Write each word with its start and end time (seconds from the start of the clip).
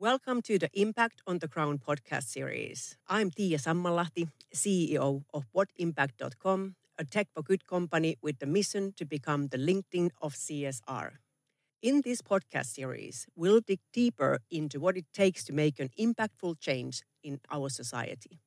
Welcome 0.00 0.40
to 0.48 0.58
the 0.58 0.70
Impact 0.72 1.20
on 1.26 1.40
the 1.40 1.46
Ground 1.46 1.82
podcast 1.86 2.22
series. 2.22 2.96
I'm 3.06 3.30
Tiia 3.30 3.60
Sammallahti, 3.60 4.30
CEO 4.54 5.24
of 5.34 5.44
whatimpact.com, 5.54 6.74
a 6.96 7.04
tech 7.04 7.28
for 7.34 7.42
good 7.42 7.66
company 7.66 8.16
with 8.22 8.38
the 8.38 8.46
mission 8.46 8.94
to 8.96 9.04
become 9.04 9.48
the 9.48 9.58
LinkedIn 9.58 10.08
of 10.22 10.32
CSR. 10.32 11.18
In 11.82 12.00
this 12.00 12.22
podcast 12.22 12.72
series, 12.74 13.26
we'll 13.36 13.60
dig 13.60 13.80
deeper 13.92 14.38
into 14.50 14.80
what 14.80 14.96
it 14.96 15.04
takes 15.12 15.44
to 15.44 15.52
make 15.52 15.78
an 15.78 15.90
impactful 16.00 16.58
change 16.60 17.02
in 17.22 17.38
our 17.50 17.68
society. 17.68 18.40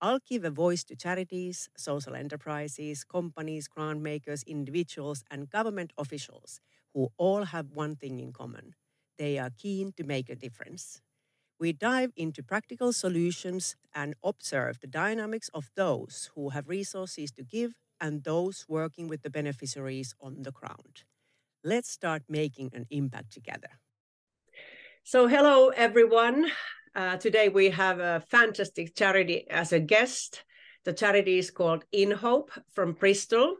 I'll 0.00 0.20
give 0.26 0.42
a 0.42 0.50
voice 0.50 0.84
to 0.84 0.96
charities, 0.96 1.68
social 1.76 2.14
enterprises, 2.14 3.04
companies, 3.04 3.68
grant 3.68 4.00
makers, 4.00 4.42
individuals, 4.44 5.22
and 5.30 5.50
government 5.50 5.92
officials 5.98 6.60
who 6.94 7.10
all 7.18 7.44
have 7.44 7.72
one 7.74 7.94
thing 7.94 8.20
in 8.20 8.32
common 8.32 8.74
they 9.18 9.38
are 9.38 9.50
keen 9.50 9.92
to 9.96 10.04
make 10.04 10.28
a 10.28 10.36
difference. 10.36 11.00
We 11.58 11.72
dive 11.72 12.12
into 12.16 12.42
practical 12.42 12.92
solutions 12.92 13.76
and 13.94 14.14
observe 14.24 14.80
the 14.80 14.88
dynamics 14.88 15.48
of 15.54 15.70
those 15.76 16.30
who 16.34 16.50
have 16.50 16.68
resources 16.68 17.30
to 17.32 17.44
give 17.44 17.74
and 18.00 18.24
those 18.24 18.64
working 18.68 19.06
with 19.06 19.22
the 19.22 19.30
beneficiaries 19.30 20.14
on 20.20 20.42
the 20.42 20.50
ground. 20.50 21.04
Let's 21.62 21.88
start 21.88 22.22
making 22.28 22.70
an 22.74 22.86
impact 22.90 23.32
together. 23.32 23.78
So, 25.04 25.28
hello 25.28 25.68
everyone. 25.68 26.50
Uh, 26.94 27.16
today 27.16 27.48
we 27.48 27.70
have 27.70 28.00
a 28.00 28.22
fantastic 28.28 28.94
charity 28.94 29.46
as 29.48 29.72
a 29.72 29.80
guest. 29.80 30.44
The 30.84 30.92
charity 30.92 31.38
is 31.38 31.50
called 31.50 31.84
InHope 31.94 32.50
from 32.74 32.92
Bristol, 32.92 33.56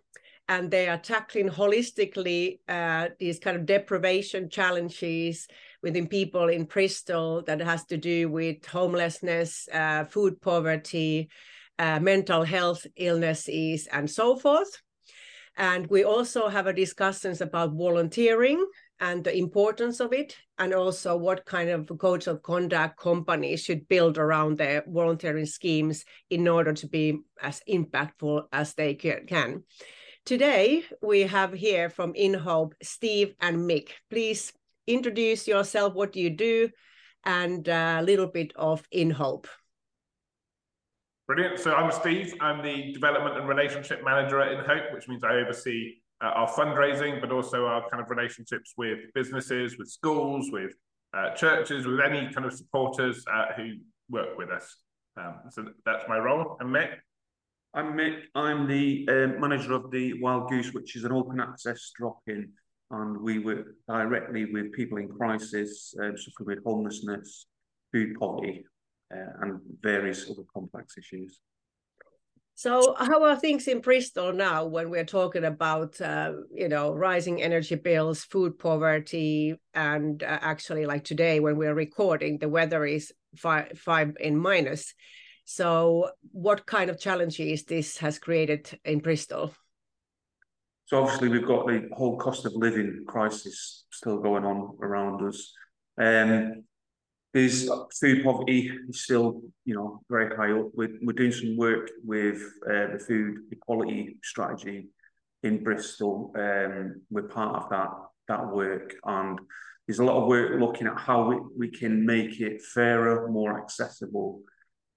and 0.48 0.70
they 0.70 0.88
are 0.88 0.98
tackling 0.98 1.48
holistically 1.48 2.58
uh, 2.68 3.08
these 3.18 3.38
kind 3.38 3.56
of 3.56 3.66
deprivation 3.66 4.48
challenges 4.48 5.46
within 5.82 6.06
people 6.06 6.48
in 6.48 6.64
Bristol 6.64 7.42
that 7.46 7.60
has 7.60 7.84
to 7.86 7.96
do 7.96 8.28
with 8.28 8.64
homelessness, 8.66 9.68
uh, 9.72 10.04
food 10.04 10.40
poverty, 10.40 11.28
uh, 11.78 12.00
mental 12.00 12.42
health 12.42 12.86
illnesses, 12.96 13.86
and 13.92 14.10
so 14.10 14.36
forth. 14.36 14.80
And 15.56 15.86
we 15.88 16.04
also 16.04 16.48
have 16.48 16.66
a 16.66 16.72
discussions 16.72 17.40
about 17.40 17.74
volunteering 17.74 18.64
and 19.00 19.24
the 19.24 19.36
importance 19.36 20.00
of 20.00 20.12
it, 20.12 20.36
and 20.58 20.72
also 20.72 21.16
what 21.16 21.44
kind 21.44 21.68
of 21.70 21.90
codes 21.98 22.28
of 22.28 22.42
conduct 22.42 22.96
companies 22.96 23.64
should 23.64 23.88
build 23.88 24.16
around 24.16 24.58
their 24.58 24.84
volunteering 24.86 25.46
schemes 25.46 26.04
in 26.30 26.46
order 26.46 26.72
to 26.72 26.86
be 26.86 27.18
as 27.42 27.60
impactful 27.68 28.44
as 28.52 28.74
they 28.74 28.94
can. 28.94 29.64
Today, 30.24 30.84
we 31.02 31.22
have 31.22 31.52
here 31.52 31.90
from 31.90 32.12
InHope, 32.12 32.74
Steve 32.80 33.34
and 33.40 33.68
Mick. 33.68 33.88
Please 34.08 34.52
introduce 34.86 35.48
yourself, 35.48 35.94
what 35.94 36.12
do 36.12 36.20
you 36.20 36.30
do, 36.30 36.70
and 37.24 37.66
a 37.66 38.02
little 38.02 38.28
bit 38.28 38.52
of 38.54 38.88
InHope. 38.94 39.46
Brilliant. 41.26 41.58
So 41.58 41.74
I'm 41.74 41.90
Steve. 41.90 42.34
I'm 42.40 42.62
the 42.62 42.92
development 42.92 43.36
and 43.36 43.48
relationship 43.48 44.04
manager 44.04 44.40
at 44.40 44.56
InHope, 44.56 44.94
which 44.94 45.08
means 45.08 45.24
I 45.24 45.34
oversee 45.34 45.94
uh, 46.22 46.26
our 46.26 46.48
fundraising, 46.48 47.20
but 47.20 47.32
also 47.32 47.66
our 47.66 47.88
kind 47.90 48.00
of 48.00 48.08
relationships 48.08 48.74
with 48.76 49.00
businesses, 49.14 49.76
with 49.76 49.88
schools, 49.88 50.50
with 50.52 50.72
uh, 51.14 51.30
churches, 51.30 51.84
with 51.84 51.98
any 51.98 52.32
kind 52.32 52.46
of 52.46 52.52
supporters 52.52 53.24
uh, 53.28 53.46
who 53.56 53.72
work 54.08 54.38
with 54.38 54.50
us. 54.50 54.76
Um, 55.16 55.40
so 55.50 55.64
that's 55.84 56.04
my 56.08 56.18
role. 56.18 56.56
And 56.60 56.70
Mick? 56.70 56.94
I'm 57.74 57.94
Mick. 57.94 58.24
I'm 58.34 58.68
the 58.68 59.08
uh, 59.08 59.40
manager 59.40 59.72
of 59.72 59.90
the 59.90 60.20
Wild 60.20 60.50
Goose, 60.50 60.74
which 60.74 60.94
is 60.94 61.04
an 61.04 61.12
open 61.12 61.40
access 61.40 61.90
drop-in, 61.96 62.50
and 62.90 63.18
we 63.18 63.38
work 63.38 63.64
directly 63.88 64.44
with 64.44 64.72
people 64.72 64.98
in 64.98 65.08
crisis, 65.08 65.94
uh, 65.98 66.14
suffering 66.14 66.48
with 66.48 66.64
homelessness, 66.66 67.46
food 67.90 68.14
poverty, 68.20 68.66
uh, 69.10 69.24
and 69.40 69.58
various 69.80 70.30
other 70.30 70.42
complex 70.52 70.98
issues. 70.98 71.40
So, 72.56 72.94
how 72.98 73.24
are 73.24 73.36
things 73.36 73.66
in 73.66 73.80
Bristol 73.80 74.34
now 74.34 74.66
when 74.66 74.90
we're 74.90 75.06
talking 75.06 75.44
about, 75.44 75.98
uh, 75.98 76.32
you 76.54 76.68
know, 76.68 76.92
rising 76.92 77.42
energy 77.42 77.76
bills, 77.76 78.22
food 78.22 78.58
poverty, 78.58 79.58
and 79.72 80.22
uh, 80.22 80.38
actually, 80.42 80.84
like 80.84 81.04
today 81.04 81.40
when 81.40 81.56
we're 81.56 81.74
recording, 81.74 82.36
the 82.36 82.50
weather 82.50 82.84
is 82.84 83.14
five, 83.34 83.78
five 83.78 84.14
in 84.20 84.36
minus. 84.36 84.92
So, 85.44 86.10
what 86.30 86.66
kind 86.66 86.90
of 86.90 87.00
challenges 87.00 87.64
this 87.64 87.98
has 87.98 88.18
created 88.18 88.78
in 88.84 89.00
Bristol? 89.00 89.54
So, 90.86 91.02
obviously, 91.02 91.28
we've 91.28 91.46
got 91.46 91.66
the 91.66 91.88
whole 91.92 92.16
cost 92.16 92.46
of 92.46 92.54
living 92.54 93.04
crisis 93.06 93.84
still 93.90 94.18
going 94.18 94.44
on 94.44 94.76
around 94.80 95.26
us. 95.26 95.52
Um, 95.98 96.64
there's 97.34 97.68
food 97.98 98.24
poverty 98.24 98.70
is 98.88 99.04
still, 99.04 99.40
you 99.64 99.74
know, 99.74 100.02
very 100.10 100.36
high 100.36 100.58
up. 100.58 100.68
We're, 100.74 100.98
we're 101.02 101.14
doing 101.14 101.32
some 101.32 101.56
work 101.56 101.90
with 102.04 102.42
uh, 102.66 102.92
the 102.92 103.02
food 103.06 103.38
equality 103.50 104.18
strategy 104.22 104.88
in 105.42 105.64
Bristol. 105.64 106.32
Um, 106.36 107.00
we're 107.10 107.28
part 107.28 107.62
of 107.62 107.70
that 107.70 107.90
that 108.28 108.46
work, 108.54 108.94
and 109.04 109.40
there's 109.86 109.98
a 109.98 110.04
lot 110.04 110.22
of 110.22 110.28
work 110.28 110.60
looking 110.60 110.86
at 110.86 110.98
how 110.98 111.28
we, 111.28 111.36
we 111.58 111.70
can 111.70 112.06
make 112.06 112.40
it 112.40 112.62
fairer, 112.62 113.28
more 113.28 113.60
accessible, 113.60 114.40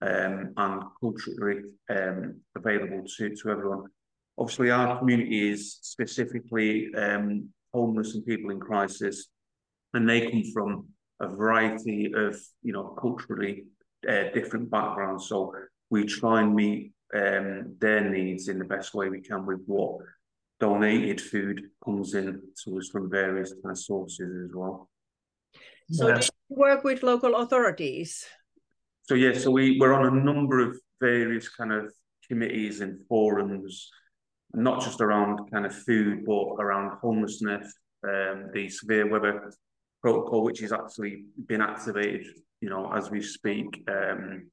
um, 0.02 0.54
and 0.58 0.84
culturally 1.00 1.62
um, 1.90 2.42
available 2.56 3.04
to, 3.18 3.36
to 3.36 3.50
everyone. 3.50 3.86
Obviously, 4.38 4.70
our 4.70 5.00
community 5.00 5.52
is 5.52 5.80
specifically 5.82 6.94
um, 6.96 7.50
homeless 7.74 8.16
and 8.16 8.26
people 8.26 8.52
in 8.52 8.60
crisis, 8.60 9.28
and 9.94 10.08
they 10.08 10.30
come 10.30 10.44
from 10.54 10.88
a 11.22 11.28
variety 11.28 12.12
of, 12.14 12.38
you 12.62 12.74
know, 12.74 12.96
culturally 13.00 13.64
uh, 14.10 14.26
different 14.34 14.70
backgrounds. 14.70 15.28
So 15.28 15.54
we 15.90 16.06
try 16.06 16.42
and 16.42 16.54
meet 16.54 16.92
um, 17.14 17.76
their 17.80 18.02
needs 18.02 18.50
in 18.50 18.60
the 18.60 18.66
best 18.66 18.94
way 18.94 19.10
we 19.10 19.22
can 19.22 19.46
with 19.46 19.62
what 19.66 20.00
donated 20.60 21.22
food 21.22 21.70
comes 21.84 22.14
in 22.14 22.42
to 22.64 22.78
us 22.78 22.90
from 22.90 23.10
various 23.10 23.54
kind 23.54 23.72
of 23.72 23.78
sources 23.78 24.50
as 24.50 24.56
well. 24.56 24.90
So 25.92 26.08
yeah. 26.08 26.20
do 26.20 26.28
you 26.50 26.56
work 26.58 26.84
with 26.84 27.04
local 27.04 27.36
authorities? 27.36 28.26
So 29.08 29.14
yeah, 29.14 29.38
so 29.38 29.52
we 29.52 29.78
we're 29.80 29.94
on 29.94 30.18
a 30.18 30.24
number 30.24 30.60
of 30.60 30.80
various 31.00 31.48
kind 31.48 31.72
of 31.72 31.94
committees 32.28 32.82
and 32.82 33.06
forums, 33.08 33.92
not 34.54 34.82
just 34.82 35.00
around 35.00 35.52
kind 35.52 35.66
of 35.66 35.76
food, 35.76 36.26
but 36.26 36.56
around 36.60 36.98
homelessness, 37.02 37.72
um, 38.04 38.50
the 38.52 38.68
severe 38.68 39.08
weather 39.08 39.54
protocol, 40.02 40.44
which 40.44 40.64
is 40.64 40.72
actually 40.72 41.26
been 41.46 41.62
activated, 41.62 42.26
you 42.62 42.70
know, 42.70 42.92
as 42.94 43.12
we 43.12 43.22
speak. 43.22 43.84
Um, 43.88 44.50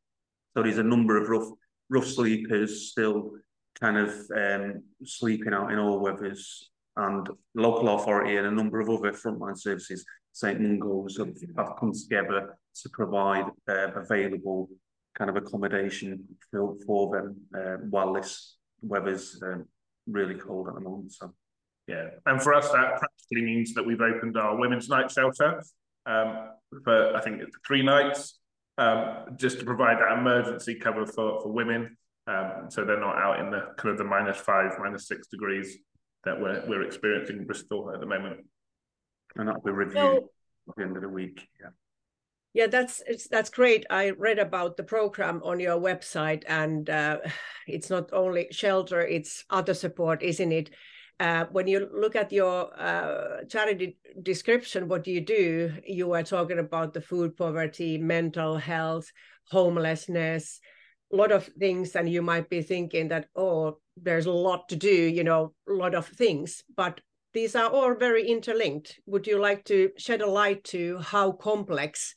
so 0.55 0.63
there's 0.63 0.79
a 0.79 0.83
number 0.83 1.17
of 1.17 1.31
rough 1.31 1.49
rough 1.89 2.07
sleepers 2.07 2.91
still 2.91 3.33
kind 3.81 3.97
of 3.97 4.11
um, 4.37 4.83
sleeping 5.03 5.55
out 5.55 5.73
in 5.73 5.79
all 5.79 5.99
weathers, 5.99 6.71
and 6.97 7.27
local 7.55 7.97
authority 7.97 8.37
and 8.37 8.47
a 8.47 8.51
number 8.51 8.81
of 8.81 8.91
other 8.91 9.13
frontline 9.13 9.59
services, 9.59 10.05
St 10.33 10.61
Mungo's, 10.61 11.17
have, 11.17 11.35
have 11.57 11.77
come 11.81 11.93
together 11.93 12.59
to 12.83 12.89
provide 12.91 13.47
uh, 13.69 13.93
available 13.95 14.69
kind 15.15 15.29
of 15.29 15.37
accommodation 15.37 16.25
for, 16.51 16.75
for 16.87 17.17
them 17.17 17.37
uh, 17.57 17.77
while 17.91 18.13
this 18.13 18.57
weather's 18.81 19.41
um, 19.43 19.67
really 20.07 20.35
cold 20.35 20.69
at 20.69 20.75
the 20.75 20.81
moment. 20.81 21.13
So. 21.13 21.33
Yeah, 21.89 22.11
and 22.27 22.41
for 22.41 22.55
us, 22.55 22.71
that 22.71 22.99
practically 22.99 23.43
means 23.43 23.75
that 23.75 23.85
we've 23.85 24.01
opened 24.01 24.37
our 24.37 24.57
women's 24.57 24.89
night 24.89 25.11
shelter 25.11 25.63
um, 26.07 26.51
for 26.85 27.17
I 27.17 27.21
think 27.21 27.43
three 27.67 27.83
nights, 27.83 28.39
um, 28.79 29.37
just 29.37 29.59
to 29.59 29.65
provide 29.65 29.99
that 29.99 30.19
emergency 30.19 30.77
cover 30.77 31.07
for 31.07 31.41
for 31.43 31.49
women, 31.51 31.97
um, 32.27 32.67
so 32.69 32.85
they're 32.85 33.01
not 33.01 33.17
out 33.17 33.41
in 33.41 33.51
the 33.51 33.73
kind 33.77 33.91
of 33.91 33.99
the 33.99 34.05
minus 34.05 34.39
five, 34.39 34.73
minus 34.79 35.09
six 35.09 35.27
degrees 35.27 35.77
that 36.25 36.41
we're 36.41 36.65
we're 36.69 36.83
experiencing 36.83 37.39
in 37.39 37.47
Bristol 37.47 37.91
at 37.93 38.01
the 38.01 38.07
moment. 38.07 38.41
And 39.37 39.49
that'll 39.49 39.63
be 39.63 39.73
reviewed 39.73 39.95
so, 39.95 40.31
at 40.69 40.77
the 40.77 40.83
end 40.85 40.97
of 40.97 41.03
the 41.03 41.09
week. 41.09 41.49
Yeah. 41.61 41.71
Yeah, 42.55 42.67
that's 42.67 43.03
that's 43.31 43.49
great. 43.49 43.87
I 43.89 44.11
read 44.11 44.39
about 44.39 44.77
the 44.77 44.83
program 44.83 45.41
on 45.43 45.59
your 45.59 45.81
website, 45.81 46.45
and 46.47 46.89
uh, 46.91 47.19
it's 47.67 47.89
not 47.89 48.13
only 48.13 48.49
shelter; 48.51 49.01
it's 49.01 49.45
other 49.49 49.73
support, 49.73 50.23
isn't 50.23 50.53
it? 50.53 50.71
Uh, 51.19 51.47
when 51.53 51.67
you 51.67 51.89
look 51.95 52.15
at 52.15 52.31
your 52.33 52.69
uh, 52.79 53.45
charity 53.49 53.97
description, 54.23 54.89
what 54.89 55.03
do 55.05 55.11
you 55.13 55.21
do? 55.23 55.73
You 55.87 56.13
are 56.13 56.23
talking 56.23 56.59
about 56.59 56.93
the 56.93 57.01
food 57.01 57.37
poverty, 57.37 57.97
mental 57.97 58.59
health, 58.59 59.11
homelessness, 59.51 60.61
a 61.11 61.17
lot 61.17 61.33
of 61.33 61.47
things, 61.59 61.97
and 61.97 62.07
you 62.07 62.21
might 62.21 62.51
be 62.51 62.61
thinking 62.61 63.09
that 63.09 63.29
oh, 63.35 63.79
there's 63.97 64.27
a 64.27 64.33
lot 64.33 64.69
to 64.69 64.77
do, 64.77 64.89
you 64.95 65.25
know, 65.25 65.55
a 65.67 65.73
lot 65.73 65.95
of 65.95 66.07
things, 66.07 66.63
but 66.77 67.01
these 67.33 67.57
are 67.57 67.71
all 67.71 67.95
very 67.95 68.29
interlinked. 68.29 69.01
Would 69.07 69.27
you 69.27 69.41
like 69.41 69.65
to 69.67 69.91
shed 69.97 70.21
a 70.21 70.27
light 70.27 70.65
to 70.65 70.99
how 70.99 71.33
complex? 71.33 72.15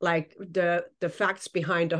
Like 0.00 0.34
the 0.38 0.84
the 1.00 1.08
facts 1.08 1.48
behind 1.48 1.94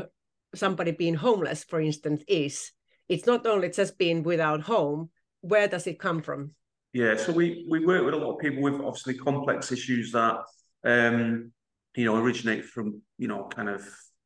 somebody 0.55 0.91
being 0.91 1.15
homeless 1.15 1.63
for 1.63 1.79
instance 1.79 2.23
is 2.27 2.71
it's 3.07 3.25
not 3.25 3.45
only 3.45 3.69
just 3.69 3.97
being 3.97 4.23
without 4.23 4.61
home 4.61 5.09
where 5.41 5.67
does 5.67 5.85
it 5.87 5.99
come 5.99 6.21
from 6.21 6.51
yeah 6.93 7.15
so 7.15 7.31
we 7.31 7.65
we 7.69 7.85
work 7.85 8.03
with 8.03 8.13
a 8.13 8.17
lot 8.17 8.33
of 8.33 8.39
people 8.39 8.63
with 8.63 8.75
obviously 8.75 9.15
complex 9.15 9.71
issues 9.71 10.11
that 10.11 10.37
um 10.85 11.51
you 11.95 12.05
know, 12.05 12.15
originate 12.15 12.65
from, 12.65 13.01
you 13.17 13.27
know, 13.27 13.47
kind 13.53 13.69
of 13.69 13.85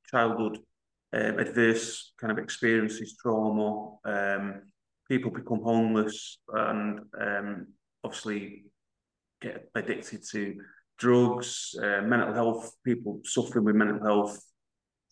childhood 0.10 0.60
um, 1.14 1.40
adverse 1.40 2.14
kind 2.20 2.32
of 2.32 2.38
experiences, 2.38 3.16
trauma. 3.22 3.96
Um, 4.06 4.62
people 5.10 5.32
become 5.32 5.62
homeless 5.64 6.40
and 6.54 7.00
um, 7.20 7.68
obviously 8.04 8.66
get 9.42 9.70
addicted 9.76 10.24
to 10.32 10.56
drugs, 10.98 11.76
uh, 11.82 12.02
mental 12.02 12.34
health, 12.34 12.76
people 12.86 13.20
suffering 13.26 13.66
with 13.66 13.76
mental 13.76 14.04
health 14.04 14.40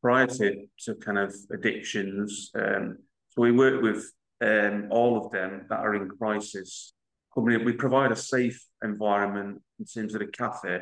prior 0.01 0.27
to, 0.27 0.65
to 0.79 0.95
kind 0.95 1.17
of 1.17 1.33
addictions. 1.53 2.51
Um, 2.55 2.97
so 3.29 3.41
we 3.41 3.51
work 3.51 3.81
with 3.81 4.11
um, 4.41 4.87
all 4.89 5.23
of 5.23 5.31
them 5.31 5.65
that 5.69 5.79
are 5.79 5.95
in 5.95 6.09
crisis. 6.09 6.93
We 7.35 7.73
provide 7.73 8.11
a 8.11 8.15
safe 8.15 8.61
environment 8.83 9.61
in 9.79 9.85
terms 9.85 10.13
of 10.13 10.19
the 10.19 10.27
cafe. 10.27 10.81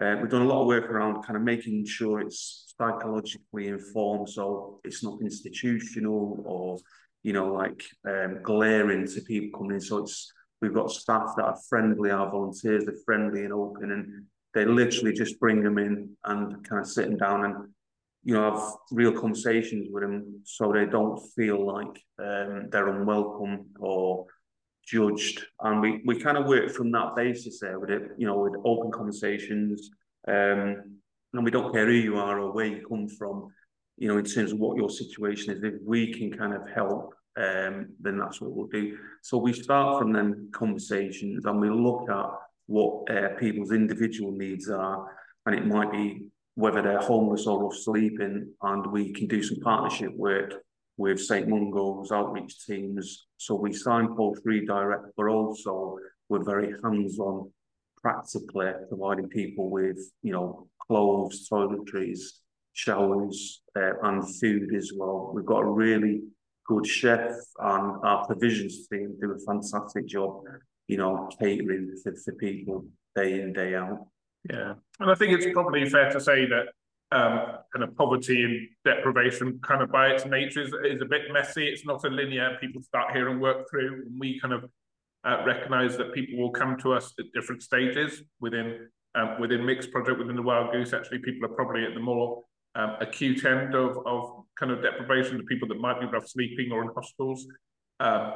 Uh, 0.00 0.16
we've 0.20 0.30
done 0.30 0.42
a 0.42 0.46
lot 0.46 0.62
of 0.62 0.66
work 0.66 0.84
around 0.90 1.22
kind 1.22 1.36
of 1.36 1.42
making 1.42 1.86
sure 1.86 2.20
it's 2.20 2.74
psychologically 2.76 3.68
informed, 3.68 4.28
so 4.28 4.80
it's 4.82 5.04
not 5.04 5.20
institutional 5.20 6.42
or 6.46 6.78
you 7.22 7.32
know 7.32 7.52
like 7.52 7.84
um, 8.08 8.38
glaring 8.42 9.06
to 9.06 9.20
people 9.22 9.58
coming 9.58 9.76
in. 9.76 9.80
So 9.80 9.98
it's 9.98 10.32
we've 10.64 10.74
got 10.74 10.90
staff 10.90 11.34
that 11.36 11.44
are 11.44 11.58
friendly, 11.68 12.10
our 12.10 12.30
volunteers 12.30 12.88
are 12.88 12.96
friendly 13.04 13.44
and 13.44 13.52
open, 13.52 13.92
and 13.92 14.24
they 14.54 14.64
literally 14.64 15.12
just 15.12 15.38
bring 15.38 15.62
them 15.62 15.78
in 15.78 16.16
and 16.24 16.66
kind 16.66 16.80
of 16.80 16.88
sit 16.88 17.06
them 17.06 17.18
down 17.18 17.44
and 17.44 17.54
you 18.22 18.34
know 18.34 18.50
have 18.50 18.72
real 18.90 19.12
conversations 19.12 19.88
with 19.90 20.02
them, 20.02 20.40
so 20.44 20.72
they 20.72 20.86
don't 20.86 21.20
feel 21.36 21.64
like 21.66 22.02
um, 22.18 22.68
they're 22.70 22.88
unwelcome 22.88 23.66
or 23.78 24.26
judged. 24.86 25.44
And 25.60 25.80
we, 25.80 26.02
we 26.04 26.18
kind 26.20 26.36
of 26.36 26.46
work 26.46 26.70
from 26.70 26.90
that 26.92 27.14
basis 27.14 27.60
there 27.60 27.78
with 27.78 27.90
it, 27.90 28.02
you 28.16 28.26
know, 28.26 28.38
with 28.38 28.54
open 28.64 28.90
conversations. 28.90 29.90
Um, 30.26 30.98
and 31.32 31.44
we 31.44 31.50
don't 31.50 31.72
care 31.72 31.86
who 31.86 31.92
you 31.92 32.16
are 32.16 32.38
or 32.38 32.52
where 32.52 32.66
you 32.66 32.86
come 32.88 33.08
from, 33.08 33.48
you 33.96 34.08
know, 34.08 34.18
in 34.18 34.24
terms 34.24 34.52
of 34.52 34.58
what 34.58 34.76
your 34.76 34.90
situation 34.90 35.54
is. 35.54 35.62
If 35.62 35.74
we 35.84 36.12
can 36.12 36.32
kind 36.32 36.54
of 36.54 36.62
help, 36.74 37.14
um, 37.36 37.88
then 38.00 38.18
that's 38.18 38.40
what 38.40 38.52
we'll 38.52 38.66
do. 38.68 38.96
So 39.22 39.38
we 39.38 39.52
start 39.52 40.00
from 40.00 40.12
them 40.12 40.50
conversations 40.52 41.44
and 41.44 41.60
we 41.60 41.70
look 41.70 42.08
at 42.10 42.26
what 42.66 43.10
uh, 43.10 43.30
people's 43.38 43.72
individual 43.72 44.32
needs 44.32 44.70
are. 44.70 45.06
And 45.46 45.54
it 45.54 45.66
might 45.66 45.92
be 45.92 46.26
whether 46.54 46.80
they're 46.80 47.00
homeless 47.00 47.46
or 47.46 47.64
off 47.64 47.76
sleeping, 47.76 48.48
and 48.62 48.86
we 48.86 49.12
can 49.12 49.26
do 49.26 49.42
some 49.42 49.58
partnership 49.60 50.14
work 50.16 50.54
with 50.96 51.20
St 51.20 51.48
Mungo's 51.48 52.12
outreach 52.12 52.64
teams. 52.64 53.26
So 53.36 53.56
we 53.56 53.72
signpost 53.72 54.42
redirect, 54.44 55.06
but 55.16 55.26
also 55.26 55.98
we're 56.28 56.44
very 56.44 56.72
hands-on 56.82 57.50
practically 58.00 58.70
providing 58.88 59.28
people 59.28 59.70
with, 59.70 59.98
you 60.22 60.32
know, 60.32 60.68
clothes, 60.86 61.48
toiletries, 61.50 62.20
showers, 62.72 63.62
uh, 63.76 63.92
and 64.02 64.22
food 64.38 64.74
as 64.74 64.92
well. 64.96 65.32
We've 65.34 65.44
got 65.44 65.60
a 65.60 65.68
really 65.68 66.22
good 66.66 66.86
chef 66.86 67.30
and 67.58 68.04
our 68.04 68.26
provisions 68.26 68.86
team 68.88 69.16
do 69.20 69.32
a 69.32 69.38
fantastic 69.38 70.06
job, 70.06 70.42
you 70.88 70.96
know, 70.96 71.28
catering 71.40 71.96
for, 72.02 72.14
for 72.14 72.32
people 72.34 72.86
day 73.14 73.40
in, 73.40 73.52
day 73.52 73.74
out. 73.74 74.06
Yeah. 74.50 74.74
And 75.00 75.10
I 75.10 75.14
think 75.14 75.32
it's 75.32 75.52
probably 75.52 75.88
fair 75.88 76.10
to 76.10 76.20
say 76.20 76.46
that 76.46 76.66
um, 77.12 77.58
kind 77.72 77.84
of 77.84 77.96
poverty 77.96 78.42
and 78.42 78.68
deprivation 78.84 79.60
kind 79.62 79.82
of 79.82 79.90
by 79.90 80.08
its 80.08 80.26
nature 80.26 80.62
is, 80.62 80.72
is 80.84 81.00
a 81.00 81.06
bit 81.06 81.22
messy. 81.32 81.66
It's 81.66 81.86
not 81.86 82.04
a 82.04 82.08
linear, 82.08 82.56
people 82.60 82.82
start 82.82 83.12
here 83.12 83.28
and 83.28 83.40
work 83.40 83.68
through. 83.70 84.04
And 84.06 84.18
we 84.18 84.40
kind 84.40 84.52
of 84.52 84.64
uh, 85.24 85.42
recognize 85.46 85.96
that 85.96 86.12
people 86.12 86.38
will 86.38 86.50
come 86.50 86.76
to 86.80 86.92
us 86.92 87.14
at 87.18 87.26
different 87.34 87.62
stages 87.62 88.22
within 88.40 88.88
um, 89.16 89.40
within 89.40 89.64
Mick's 89.64 89.86
Project, 89.86 90.18
within 90.18 90.34
the 90.34 90.42
Wild 90.42 90.72
Goose. 90.72 90.92
Actually, 90.92 91.18
people 91.18 91.48
are 91.48 91.54
probably 91.54 91.84
at 91.84 91.94
the 91.94 92.00
more 92.00 92.42
um, 92.74 92.96
acute 93.00 93.44
end 93.44 93.74
of, 93.74 93.98
of 94.06 94.44
kind 94.58 94.72
of 94.72 94.82
deprivation, 94.82 95.36
the 95.38 95.44
people 95.44 95.68
that 95.68 95.80
might 95.80 96.00
be 96.00 96.06
rough 96.06 96.28
sleeping 96.28 96.72
or 96.72 96.82
in 96.82 96.90
hospitals. 96.94 97.46
Um, 98.00 98.32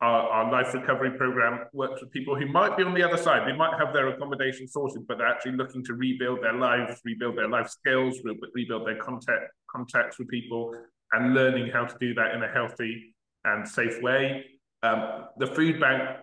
our, 0.00 0.28
our, 0.28 0.52
life 0.52 0.72
recovery 0.74 1.10
program 1.18 1.64
works 1.72 2.00
with 2.00 2.12
people 2.12 2.36
who 2.36 2.46
might 2.46 2.76
be 2.76 2.84
on 2.84 2.94
the 2.94 3.02
other 3.02 3.16
side. 3.16 3.48
They 3.48 3.56
might 3.56 3.76
have 3.78 3.92
their 3.92 4.08
accommodation 4.08 4.68
sorted, 4.68 5.06
but 5.08 5.18
they're 5.18 5.26
actually 5.26 5.52
looking 5.52 5.84
to 5.86 5.94
rebuild 5.94 6.42
their 6.42 6.52
lives, 6.52 7.00
rebuild 7.04 7.36
their 7.36 7.48
life 7.48 7.68
skills, 7.68 8.20
re 8.22 8.38
rebuild 8.54 8.86
their 8.86 8.98
contact 8.98 9.50
contacts 9.68 10.18
with 10.18 10.28
people, 10.28 10.72
and 11.12 11.34
learning 11.34 11.70
how 11.72 11.84
to 11.84 11.96
do 11.98 12.14
that 12.14 12.34
in 12.34 12.44
a 12.44 12.48
healthy 12.48 13.12
and 13.44 13.66
safe 13.66 14.00
way. 14.00 14.44
Um, 14.84 15.24
the 15.38 15.48
food 15.48 15.80
bank 15.80 16.20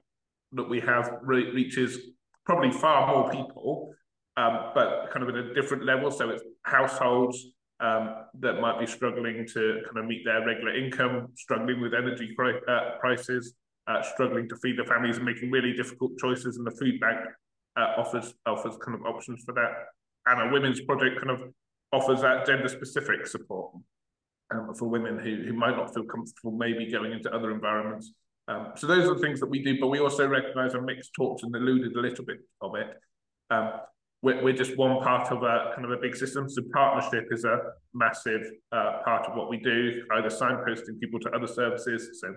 that 0.53 0.69
we 0.69 0.79
have 0.79 1.17
re 1.21 1.51
reaches 1.51 1.97
probably 2.45 2.71
far 2.71 3.07
more 3.07 3.29
people, 3.29 3.93
um, 4.37 4.71
but 4.73 5.09
kind 5.11 5.23
of 5.23 5.29
at 5.29 5.35
a 5.35 5.53
different 5.53 5.85
level. 5.85 6.11
So 6.11 6.29
it's 6.29 6.43
households 6.63 7.45
um, 7.79 8.25
that 8.39 8.61
might 8.61 8.79
be 8.79 8.85
struggling 8.85 9.45
to 9.53 9.81
kind 9.85 9.97
of 9.97 10.05
meet 10.05 10.23
their 10.25 10.45
regular 10.45 10.75
income, 10.75 11.29
struggling 11.35 11.81
with 11.81 11.93
energy 11.93 12.35
uh, 12.67 12.97
prices, 12.99 13.53
uh, 13.87 14.01
struggling 14.01 14.47
to 14.49 14.55
feed 14.57 14.77
their 14.77 14.85
families 14.85 15.17
and 15.17 15.25
making 15.25 15.51
really 15.51 15.73
difficult 15.73 16.17
choices, 16.17 16.57
and 16.57 16.65
the 16.65 16.71
food 16.71 16.99
bank 16.99 17.19
uh, 17.77 17.93
offers 17.97 18.33
offers 18.45 18.77
kind 18.83 18.95
of 18.99 19.05
options 19.05 19.43
for 19.45 19.53
that. 19.53 19.71
And 20.25 20.49
a 20.49 20.53
women's 20.53 20.81
project 20.81 21.21
kind 21.21 21.31
of 21.31 21.53
offers 21.91 22.21
that 22.21 22.45
gender 22.45 22.67
specific 22.67 23.27
support 23.27 23.71
um, 24.51 24.73
for 24.73 24.87
women 24.87 25.19
who, 25.19 25.43
who 25.43 25.53
might 25.53 25.75
not 25.75 25.93
feel 25.93 26.03
comfortable 26.03 26.51
maybe 26.51 26.89
going 26.91 27.11
into 27.11 27.33
other 27.33 27.51
environments. 27.51 28.11
Um, 28.47 28.71
so 28.75 28.87
those 28.87 29.07
are 29.07 29.15
the 29.15 29.21
things 29.21 29.39
that 29.39 29.49
we 29.49 29.63
do, 29.63 29.79
but 29.79 29.87
we 29.87 29.99
also 29.99 30.27
recognise 30.27 30.73
and 30.73 30.85
Mick's 30.85 31.09
talks 31.09 31.43
and 31.43 31.55
alluded 31.55 31.95
a 31.95 31.99
little 31.99 32.25
bit 32.25 32.39
of 32.61 32.75
it. 32.75 32.87
Um, 33.49 33.71
we're, 34.21 34.43
we're, 34.43 34.53
just 34.53 34.77
one 34.77 35.01
part 35.01 35.31
of 35.31 35.43
a 35.43 35.71
kind 35.75 35.85
of 35.85 35.91
a 35.91 35.97
big 35.97 36.15
system. 36.15 36.49
So 36.49 36.61
partnership 36.73 37.27
is 37.31 37.45
a 37.45 37.59
massive 37.93 38.41
uh, 38.71 38.99
part 39.03 39.27
of 39.27 39.35
what 39.35 39.49
we 39.49 39.57
do, 39.57 40.03
either 40.15 40.29
signposting 40.29 40.99
people 40.99 41.19
to 41.21 41.29
other 41.31 41.47
services. 41.47 42.19
So 42.21 42.33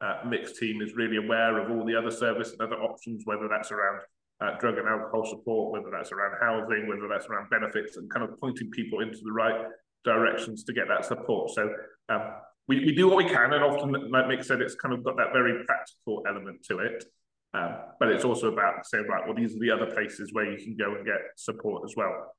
uh, 0.00 0.22
Mick's 0.26 0.58
team 0.58 0.80
is 0.82 0.94
really 0.94 1.16
aware 1.16 1.58
of 1.58 1.70
all 1.70 1.84
the 1.84 1.94
other 1.96 2.10
service 2.10 2.52
and 2.52 2.60
other 2.60 2.80
options, 2.82 3.22
whether 3.24 3.48
that's 3.48 3.70
around 3.70 4.00
uh, 4.40 4.58
drug 4.58 4.78
and 4.78 4.88
alcohol 4.88 5.24
support, 5.26 5.72
whether 5.72 5.90
that's 5.90 6.12
around 6.12 6.36
housing, 6.40 6.86
whether 6.88 7.08
that's 7.08 7.26
around 7.26 7.50
benefits, 7.50 7.96
and 7.96 8.08
kind 8.10 8.28
of 8.28 8.38
pointing 8.40 8.70
people 8.70 9.00
into 9.00 9.18
the 9.24 9.32
right 9.32 9.66
directions 10.04 10.64
to 10.64 10.72
get 10.72 10.86
that 10.88 11.04
support. 11.04 11.50
So 11.50 11.68
um, 12.08 12.22
we, 12.68 12.80
we 12.84 12.94
do 12.94 13.08
what 13.08 13.16
we 13.16 13.24
can, 13.24 13.52
and 13.52 13.64
often, 13.64 13.90
like 14.10 14.26
Mick 14.26 14.44
said, 14.44 14.60
it's 14.60 14.76
kind 14.76 14.94
of 14.94 15.02
got 15.02 15.16
that 15.16 15.32
very 15.32 15.64
practical 15.64 16.22
element 16.28 16.62
to 16.68 16.78
it. 16.78 17.04
Um, 17.54 17.76
but 17.98 18.10
it's 18.10 18.24
also 18.24 18.52
about 18.52 18.86
saying, 18.86 19.06
right, 19.08 19.24
well, 19.24 19.34
these 19.34 19.56
are 19.56 19.60
the 19.60 19.70
other 19.70 19.86
places 19.86 20.32
where 20.32 20.50
you 20.50 20.62
can 20.62 20.76
go 20.76 20.94
and 20.94 21.04
get 21.04 21.18
support 21.36 21.82
as 21.84 21.94
well. 21.96 22.34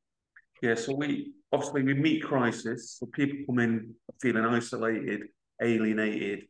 Yeah, 0.62 0.76
so 0.76 0.94
we 0.94 1.34
obviously 1.52 1.84
we 1.84 1.94
meet 1.94 2.24
crisis. 2.24 2.98
So 3.00 3.08
people 3.08 3.38
come 3.46 3.60
in 3.60 3.96
feeling 4.22 4.46
isolated, 4.46 5.24
alienated, 5.62 6.44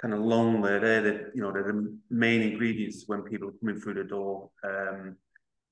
kind 0.00 0.14
of 0.14 0.20
lonely. 0.20 0.78
They're 0.78 1.02
the 1.02 1.30
you 1.34 1.42
know 1.42 1.52
they're 1.52 1.64
the 1.64 1.96
main 2.10 2.42
ingredients 2.42 3.04
when 3.06 3.22
people 3.22 3.48
are 3.48 3.58
coming 3.60 3.80
through 3.80 3.94
the 3.94 4.04
door 4.04 4.50
um, 4.64 5.16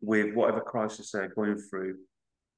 with 0.01 0.35
whatever 0.35 0.61
crisis 0.61 1.11
they're 1.11 1.29
going 1.29 1.57
through, 1.59 1.97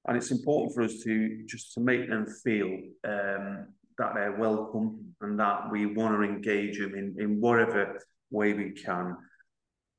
and 0.09 0.17
it's 0.17 0.33
important 0.33 0.75
for 0.75 0.83
us 0.83 0.99
to 1.05 1.45
just 1.47 1.73
to 1.75 1.81
make 1.81 2.09
them 2.09 2.27
feel 2.27 2.79
um, 3.05 3.69
that 3.99 4.15
they're 4.15 4.37
welcome 4.37 5.15
and 5.21 5.39
that 5.39 5.71
we 5.71 5.87
want 5.87 6.15
to 6.15 6.23
engage 6.23 6.79
them 6.79 6.95
in 6.95 7.15
in 7.19 7.41
whatever 7.41 7.99
way 8.31 8.53
we 8.55 8.71
can. 8.73 9.17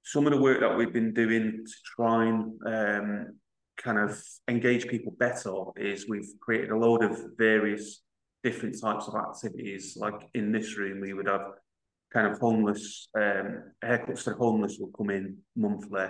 Some 0.03 0.27
of 0.27 0.33
the 0.33 0.41
work 0.41 0.59
that 0.59 0.77
we've 0.77 0.93
been 0.93 1.13
doing 1.13 1.63
to 1.65 1.73
try 1.95 2.25
and 2.25 2.59
um, 2.65 3.35
kind 3.77 3.97
of 3.97 4.21
engage 4.47 4.87
people 4.87 5.13
better 5.17 5.53
is 5.77 6.07
we've 6.07 6.33
created 6.41 6.71
a 6.71 6.77
load 6.77 7.03
of 7.03 7.17
various 7.37 8.01
different 8.43 8.79
types 8.79 9.07
of 9.07 9.15
activities. 9.15 9.97
Like 9.97 10.27
in 10.33 10.51
this 10.51 10.77
room, 10.77 10.99
we 11.01 11.13
would 11.13 11.27
have 11.27 11.53
kind 12.13 12.27
of 12.27 12.37
homeless 12.39 13.07
um, 13.15 13.63
haircuts 13.83 14.23
for 14.23 14.33
homeless 14.33 14.77
will 14.79 14.91
come 14.95 15.09
in 15.09 15.37
monthly. 15.55 16.07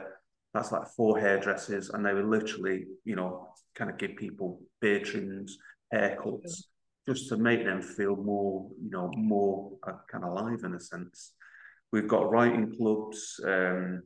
That's 0.53 0.71
like 0.71 0.87
four 0.87 1.19
hairdressers, 1.19 1.89
and 1.89 2.05
they 2.05 2.13
will 2.13 2.29
literally, 2.29 2.85
you 3.05 3.15
know, 3.15 3.47
kind 3.75 3.89
of 3.89 3.97
give 3.97 4.15
people 4.17 4.59
beard 4.81 5.05
trims, 5.05 5.57
haircuts, 5.93 6.65
just 7.07 7.29
to 7.29 7.37
make 7.37 7.63
them 7.63 7.81
feel 7.81 8.15
more, 8.15 8.69
you 8.83 8.91
know, 8.91 9.11
more 9.15 9.71
uh, 9.87 9.93
kind 10.11 10.23
of 10.23 10.31
alive 10.31 10.59
in 10.63 10.75
a 10.75 10.79
sense. 10.79 11.33
We've 11.93 12.07
got 12.07 12.29
writing 12.29 12.75
clubs. 12.75 13.39
Um, 13.47 14.03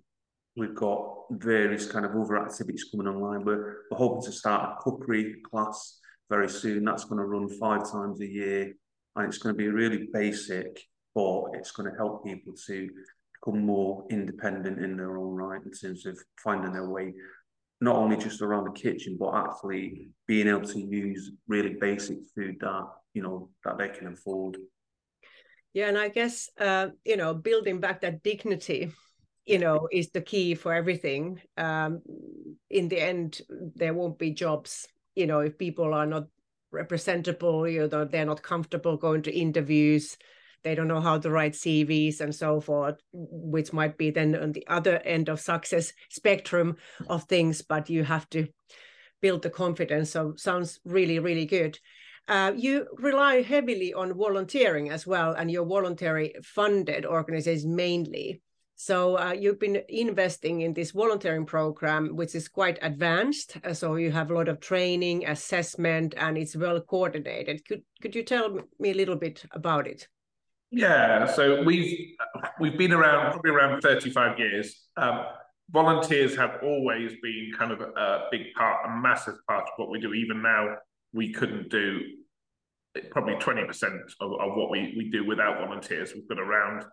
we've 0.56 0.76
got 0.76 1.24
various 1.32 1.90
kind 1.92 2.06
of 2.06 2.12
other 2.12 2.38
activities 2.38 2.86
coming 2.92 3.08
online. 3.08 3.44
We're, 3.44 3.78
we're 3.90 3.98
hoping 3.98 4.26
to 4.26 4.32
start 4.32 4.78
a 4.78 4.82
cookery 4.84 5.38
class 5.50 6.00
very 6.30 6.50
soon. 6.50 6.84
That's 6.84 7.06
going 7.06 7.18
to 7.18 7.26
run 7.26 7.50
five 7.58 7.90
times 7.90 8.22
a 8.22 8.28
year, 8.28 8.74
and 9.16 9.26
it's 9.26 9.40
going 9.40 9.56
to 9.56 9.58
be 9.58 9.70
really 9.70 10.10
basic 10.14 10.80
but 11.18 11.46
it's 11.56 11.72
going 11.72 11.90
to 11.90 11.98
help 11.98 12.24
people 12.24 12.54
to 12.68 12.88
become 13.34 13.66
more 13.66 14.06
independent 14.12 14.78
in 14.78 14.96
their 14.96 15.18
own 15.18 15.34
right 15.34 15.62
in 15.66 15.72
terms 15.72 16.06
of 16.06 16.16
finding 16.44 16.72
their 16.72 16.88
way 16.88 17.12
not 17.82 17.96
only 17.96 18.16
just 18.16 18.44
around 18.44 18.66
the 18.66 18.80
kitchen 18.80 19.18
but 19.20 19.34
actually 19.34 20.10
being 20.28 20.48
able 20.48 20.62
to 20.62 20.80
use 20.80 21.32
really 21.48 21.74
basic 21.82 22.20
food 22.36 22.56
that 22.60 22.84
you 23.16 23.24
know 23.24 23.50
that 23.66 23.80
they 23.80 23.90
can 23.90 24.14
afford 24.14 24.58
yeah 25.78 25.90
and 25.90 25.98
i 25.98 26.10
guess 26.10 26.50
uh, 26.60 26.88
you 27.06 27.16
know 27.16 27.36
building 27.36 27.80
back 27.80 28.02
that 28.02 28.24
dignity 28.24 28.92
you 29.46 29.60
know 29.60 29.88
is 29.92 30.10
the 30.10 30.22
key 30.22 30.54
for 30.56 30.74
everything. 30.74 31.40
Um, 31.56 32.02
in 32.70 32.90
the 32.90 33.00
end 33.00 33.42
there 33.76 33.94
won't 33.94 34.18
be 34.18 34.32
jobs 34.32 34.88
you 35.16 35.28
know 35.28 35.40
if 35.40 35.58
people 35.58 35.94
are 35.94 36.06
not 36.06 36.26
representable 36.72 37.68
you 37.68 37.88
know 37.88 38.06
they're 38.06 38.26
not 38.26 38.42
comfortable 38.42 38.98
going 38.98 39.22
to 39.22 39.32
interviews 39.32 40.18
they 40.64 40.76
don't 40.76 40.90
know 40.90 41.00
how 41.00 41.18
to 41.18 41.30
write 41.30 41.54
cvs 41.54 42.20
and 42.20 42.36
so 42.36 42.60
forth 42.60 42.96
which 43.14 43.72
might 43.72 43.98
be 43.98 44.10
then 44.12 44.36
on 44.36 44.52
the 44.52 44.68
other 44.68 44.98
end 45.06 45.30
of 45.30 45.40
success 45.40 45.94
spectrum 46.10 46.76
of 47.08 47.24
things 47.24 47.62
but 47.62 47.90
you 47.90 48.04
have 48.04 48.30
to 48.30 48.48
build 49.22 49.42
the 49.42 49.50
confidence. 49.50 50.12
So 50.12 50.34
sounds 50.36 50.80
really 50.86 51.20
really 51.20 51.46
good 51.46 51.80
uh, 52.28 52.52
you 52.56 52.88
rely 52.98 53.42
heavily 53.42 53.94
on 53.94 54.14
volunteering 54.14 54.90
as 54.90 55.08
well 55.08 55.34
and 55.34 55.50
your 55.50 55.66
voluntary 55.66 56.34
funded 56.44 57.06
organizations 57.06 57.66
mainly 57.66 58.42
so 58.80 59.18
uh, 59.18 59.34
you've 59.34 59.60
been 59.60 59.82
investing 59.90 60.62
in 60.62 60.72
this 60.72 60.92
volunteering 60.92 61.48
program, 61.48 62.16
which 62.16 62.36
is 62.36 62.48
quite 62.48 62.78
advanced. 62.84 63.58
Uh, 63.64 63.74
so 63.74 63.96
you 63.96 64.12
have 64.12 64.30
a 64.30 64.36
lot 64.36 64.48
of 64.48 64.60
training, 64.60 65.28
assessment, 65.28 66.14
and 66.16 66.38
it's 66.38 66.56
well 66.56 66.80
coordinated. 66.80 67.66
Could 67.66 67.82
could 68.04 68.14
you 68.14 68.22
tell 68.22 68.60
me 68.80 68.92
a 68.92 68.94
little 68.94 69.16
bit 69.16 69.44
about 69.52 69.88
it? 69.88 70.08
Yeah, 70.70 71.26
so 71.26 71.64
we've 71.64 72.16
we've 72.60 72.78
been 72.78 72.94
around 72.94 73.32
probably 73.32 73.50
around 73.50 73.82
thirty 73.82 74.12
five 74.12 74.38
years. 74.38 74.80
Um, 74.96 75.26
volunteers 75.72 76.36
have 76.36 76.60
always 76.62 77.14
been 77.24 77.52
kind 77.58 77.72
of 77.72 77.82
a 77.82 78.28
big 78.30 78.54
part, 78.56 78.86
a 78.86 78.96
massive 79.02 79.36
part 79.48 79.64
of 79.64 79.74
what 79.78 79.90
we 79.90 80.00
do. 80.00 80.14
Even 80.14 80.44
now, 80.44 80.76
we 81.18 81.34
couldn't 81.34 81.70
do 81.70 82.02
probably 83.12 83.36
20% 83.36 83.68
of, 84.22 84.32
of 84.32 84.56
what 84.56 84.70
we, 84.70 84.94
we 84.96 85.10
do 85.10 85.26
without 85.26 85.60
volunteers. 85.60 86.14
We've 86.14 86.28
got 86.28 86.40
around 86.40 86.86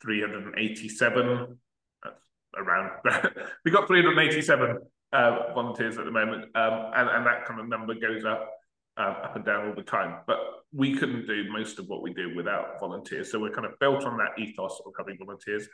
387. 0.00 1.58
That's 2.02 2.16
around. 2.56 2.90
we 3.64 3.70
got 3.70 3.88
387 3.88 4.78
uh, 5.12 5.52
volunteers 5.54 5.98
at 5.98 6.04
the 6.04 6.10
moment, 6.10 6.44
um, 6.54 6.92
and, 6.96 7.08
and 7.08 7.26
that 7.26 7.44
kind 7.44 7.60
of 7.60 7.68
number 7.68 7.94
goes 7.94 8.24
up, 8.24 8.48
um, 8.96 9.16
up 9.22 9.36
and 9.36 9.44
down 9.44 9.68
all 9.68 9.74
the 9.74 9.82
time. 9.82 10.20
But 10.26 10.38
we 10.72 10.96
couldn't 10.96 11.26
do 11.26 11.50
most 11.52 11.78
of 11.78 11.88
what 11.88 12.02
we 12.02 12.14
do 12.14 12.34
without 12.34 12.80
volunteers. 12.80 13.30
So 13.30 13.38
we're 13.38 13.50
kind 13.50 13.66
of 13.66 13.78
built 13.78 14.04
on 14.04 14.16
that 14.18 14.40
ethos 14.42 14.80
of 14.86 14.92
having 14.96 15.18
volunteers. 15.18 15.68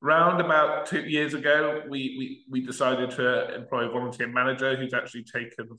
Round 0.00 0.40
about 0.40 0.86
two 0.86 1.02
years 1.02 1.32
ago, 1.32 1.82
we 1.88 2.16
we, 2.18 2.44
we 2.50 2.66
decided 2.66 3.12
to 3.12 3.54
employ 3.54 3.88
a 3.88 3.90
volunteer 3.90 4.26
manager 4.26 4.76
who's 4.76 4.92
actually 4.92 5.24
taken 5.24 5.78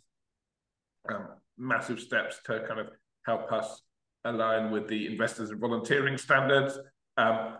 um, 1.09 1.27
massive 1.57 1.99
steps 1.99 2.37
to 2.45 2.65
kind 2.67 2.79
of 2.79 2.87
help 3.25 3.51
us 3.51 3.81
align 4.25 4.71
with 4.71 4.87
the 4.87 5.07
investors 5.07 5.49
and 5.49 5.59
volunteering 5.59 6.17
standards. 6.17 6.77
Um, 7.17 7.57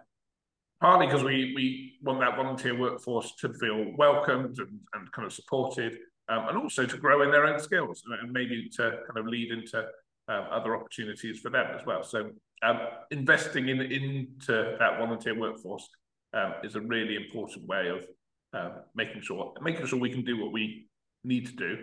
partly 0.82 1.08
because 1.08 1.24
we 1.24 1.54
we 1.56 1.94
want 2.02 2.20
that 2.20 2.36
volunteer 2.36 2.78
workforce 2.78 3.34
to 3.40 3.54
feel 3.54 3.94
welcomed 3.98 4.58
and, 4.60 4.80
and 4.94 5.12
kind 5.12 5.26
of 5.26 5.34
supported, 5.34 5.98
um, 6.30 6.50
and 6.50 6.58
also 6.58 6.86
to 6.86 6.98
grow 6.98 7.22
in 7.22 7.32
their 7.32 7.46
own 7.46 7.60
skills 7.60 8.04
and 8.22 8.32
maybe 8.32 8.70
to 8.70 8.84
kind 9.08 9.18
of 9.18 9.26
lead 9.26 9.52
into 9.52 9.80
um, 10.28 10.46
other 10.52 10.76
opportunities 10.76 11.40
for 11.40 11.50
them 11.50 11.68
as 11.78 11.86
well. 11.86 12.04
So 12.04 12.32
um, 12.64 12.80
investing 13.12 13.70
in 13.70 13.82
into 13.82 14.76
that 14.80 14.98
volunteer 15.00 15.38
workforce 15.40 15.88
um, 16.34 16.54
is 16.64 16.76
a 16.76 16.82
really 16.82 17.16
important 17.16 17.66
way 17.68 17.90
of 17.90 18.06
um, 18.54 18.80
making 18.96 19.22
sure 19.22 19.54
making 19.62 19.86
sure 19.86 20.00
we 20.00 20.10
can 20.10 20.24
do 20.24 20.42
what 20.42 20.52
we 20.52 20.88
need 21.24 21.46
to 21.46 21.56
do, 21.56 21.78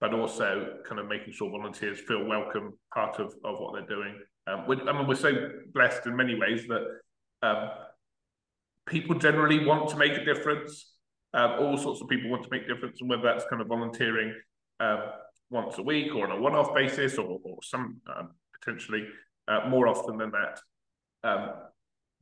but 0.00 0.12
also 0.12 0.78
kind 0.86 1.00
of 1.00 1.08
making 1.08 1.32
sure 1.32 1.50
volunteers 1.50 1.98
feel 2.00 2.24
welcome, 2.24 2.74
part 2.92 3.18
of, 3.18 3.34
of 3.44 3.58
what 3.58 3.74
they're 3.74 3.86
doing. 3.86 4.14
Um, 4.46 4.64
I 4.68 4.92
mean, 4.92 5.06
we're 5.06 5.14
so 5.14 5.32
blessed 5.72 6.06
in 6.06 6.14
many 6.14 6.34
ways 6.34 6.66
that 6.68 6.82
um, 7.42 7.70
people 8.86 9.18
generally 9.18 9.64
want 9.64 9.88
to 9.90 9.96
make 9.96 10.12
a 10.12 10.24
difference. 10.24 10.92
Um, 11.34 11.52
all 11.60 11.76
sorts 11.76 12.00
of 12.00 12.08
people 12.08 12.30
want 12.30 12.44
to 12.44 12.50
make 12.50 12.62
a 12.64 12.68
difference, 12.68 13.00
and 13.00 13.10
whether 13.10 13.22
that's 13.22 13.44
kind 13.50 13.60
of 13.60 13.68
volunteering 13.68 14.34
um, 14.80 15.00
once 15.50 15.78
a 15.78 15.82
week 15.82 16.14
or 16.14 16.30
on 16.30 16.38
a 16.38 16.40
one-off 16.40 16.74
basis, 16.74 17.18
or, 17.18 17.38
or 17.42 17.58
some 17.62 18.00
um, 18.14 18.30
potentially 18.60 19.06
uh, 19.48 19.68
more 19.68 19.88
often 19.88 20.16
than 20.16 20.30
that, 20.30 20.60
um, 21.28 21.50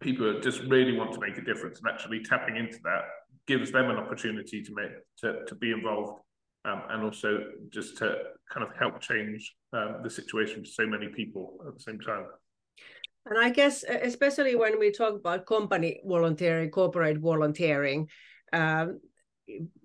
people 0.00 0.40
just 0.40 0.61
really 0.62 0.97
want 0.97 1.12
to 1.12 1.21
make 1.21 1.37
a 1.38 1.43
difference, 1.43 1.81
and 1.81 1.88
actually 1.93 2.23
tapping 2.23 2.57
into 2.57 2.78
that 2.85 3.02
gives 3.47 3.71
them 3.71 3.90
an 3.90 3.97
opportunity 3.97 4.62
to 4.62 4.75
make 4.75 4.90
to 5.19 5.45
to 5.47 5.54
be 5.54 5.71
involved, 5.71 6.21
um, 6.64 6.83
and 6.90 7.02
also 7.02 7.38
just 7.71 7.99
to 7.99 8.16
kind 8.52 8.66
of 8.66 8.75
help 8.76 9.00
change 9.00 9.54
um, 9.73 9.97
the 10.02 10.11
situation 10.11 10.64
for 10.64 10.71
so 10.71 10.87
many 10.87 11.09
people 11.09 11.59
at 11.66 11.75
the 11.75 11.80
same 11.80 12.00
time. 12.00 12.26
And 13.26 13.38
I 13.38 13.50
guess, 13.50 13.85
especially 13.85 14.54
when 14.54 14.78
we 14.78 14.90
talk 14.90 15.14
about 15.14 15.47
company 15.47 16.00
volunteering, 16.04 16.71
corporate 16.71 17.18
volunteering, 17.18 18.09
um, 18.52 19.00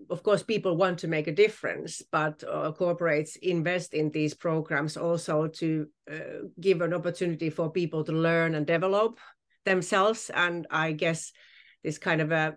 of 0.09 0.23
course, 0.23 0.43
people 0.43 0.77
want 0.77 0.99
to 0.99 1.07
make 1.07 1.27
a 1.27 1.33
difference, 1.33 2.01
but 2.11 2.43
uh, 2.43 2.71
corporates 2.71 3.35
invest 3.37 3.93
in 3.93 4.09
these 4.11 4.33
programs 4.33 4.97
also 4.97 5.47
to 5.47 5.87
uh, 6.11 6.47
give 6.59 6.81
an 6.81 6.93
opportunity 6.93 7.49
for 7.49 7.71
people 7.71 8.03
to 8.05 8.11
learn 8.11 8.55
and 8.55 8.65
develop 8.65 9.19
themselves. 9.65 10.31
And 10.33 10.65
I 10.71 10.93
guess 10.93 11.31
this 11.83 11.97
kind 11.97 12.21
of 12.21 12.31
a 12.31 12.55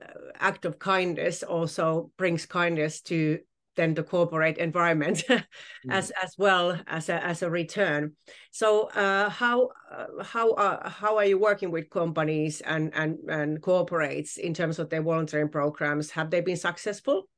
uh, 0.00 0.06
act 0.38 0.64
of 0.64 0.78
kindness 0.78 1.42
also 1.42 2.10
brings 2.16 2.46
kindness 2.46 3.00
to 3.02 3.38
then 3.76 3.94
the 3.94 4.02
corporate 4.02 4.58
environment 4.58 5.24
mm. 5.28 5.42
as 5.90 6.10
as 6.22 6.36
well 6.38 6.78
as 6.86 7.08
a, 7.08 7.24
as 7.24 7.42
a 7.42 7.50
return. 7.50 8.12
So 8.50 8.88
uh, 8.88 9.28
how 9.28 9.70
uh, 9.90 10.22
how 10.22 10.52
uh, 10.52 10.88
how 10.88 11.16
are 11.16 11.24
you 11.24 11.38
working 11.38 11.70
with 11.70 11.90
companies 11.90 12.60
and 12.60 12.92
and 12.94 13.18
and 13.28 13.60
corporates 13.60 14.38
in 14.38 14.54
terms 14.54 14.78
of 14.78 14.88
their 14.90 15.02
volunteering 15.02 15.48
programs? 15.48 16.10
Have 16.10 16.30
they 16.30 16.40
been 16.40 16.56
successful? 16.56 17.28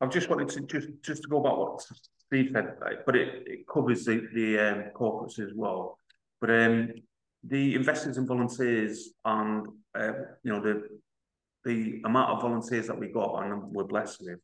I've 0.00 0.10
just 0.10 0.30
wanted 0.30 0.48
to 0.50 0.60
just 0.62 0.88
just 1.02 1.22
to 1.22 1.28
go 1.28 1.40
about 1.40 1.58
what 1.58 1.86
Steve 2.26 2.50
said, 2.52 2.76
but 3.04 3.16
it, 3.16 3.44
it 3.46 3.66
covers 3.66 4.04
the 4.04 4.26
the 4.34 4.58
um, 4.58 4.84
corporates 4.94 5.38
as 5.38 5.52
well. 5.54 5.98
But 6.40 6.50
um, 6.50 6.92
the 7.44 7.74
Investing 7.74 8.14
in 8.14 8.26
Volunteers 8.26 9.10
and 9.24 9.66
uh, 9.94 10.12
you 10.42 10.52
know 10.52 10.60
the 10.60 10.88
the 11.64 12.00
amount 12.04 12.30
of 12.30 12.42
volunteers 12.42 12.86
that 12.86 12.98
we 12.98 13.08
got 13.08 13.42
and 13.42 13.62
we're 13.72 13.84
blessed 13.84 14.22
with, 14.22 14.38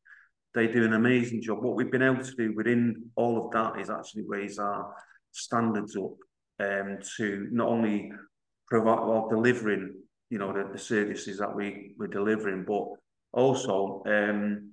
they 0.54 0.66
do 0.68 0.84
an 0.84 0.94
amazing 0.94 1.42
job. 1.42 1.62
What 1.62 1.74
we've 1.76 1.90
been 1.90 2.02
able 2.02 2.22
to 2.22 2.34
do 2.36 2.54
within 2.54 3.10
all 3.16 3.44
of 3.44 3.50
that 3.52 3.80
is 3.80 3.90
actually 3.90 4.24
raise 4.26 4.58
our 4.58 4.94
standards 5.32 5.96
up 5.96 6.12
um, 6.60 6.98
to 7.16 7.48
not 7.50 7.68
only 7.68 8.12
provide 8.68 9.00
or 9.00 9.28
delivering, 9.28 9.94
you 10.30 10.38
know, 10.38 10.52
the, 10.52 10.70
the 10.72 10.78
services 10.78 11.38
that 11.38 11.54
we 11.54 11.94
we're 11.98 12.06
delivering, 12.06 12.64
but 12.64 12.84
also 13.32 14.02
um, 14.06 14.70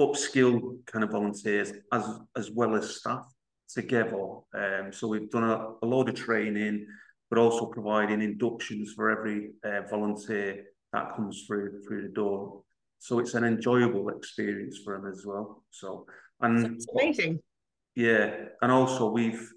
upskill 0.00 0.78
kind 0.86 1.04
of 1.04 1.10
volunteers 1.10 1.72
as 1.92 2.20
as 2.36 2.50
well 2.50 2.74
as 2.74 2.96
staff 2.96 3.26
together. 3.68 4.16
Um, 4.54 4.92
so 4.92 5.08
we've 5.08 5.30
done 5.30 5.44
a, 5.44 5.68
a 5.82 5.86
load 5.86 6.08
of 6.08 6.14
training, 6.14 6.86
but 7.28 7.38
also 7.38 7.66
providing 7.66 8.22
inductions 8.22 8.92
for 8.94 9.10
every 9.10 9.50
uh, 9.64 9.82
volunteer 9.90 10.64
that 10.92 11.14
comes 11.14 11.44
through 11.46 11.82
through 11.86 12.02
the 12.02 12.08
door. 12.08 12.62
So 12.98 13.18
it's 13.18 13.34
an 13.34 13.44
enjoyable 13.44 14.08
experience 14.10 14.78
for 14.84 14.98
them 14.98 15.10
as 15.10 15.24
well. 15.24 15.64
So 15.70 16.06
and 16.40 16.76
it's 16.76 16.86
amazing. 16.94 17.40
Yeah, 17.94 18.34
and 18.62 18.70
also 18.70 19.10
we've 19.10 19.48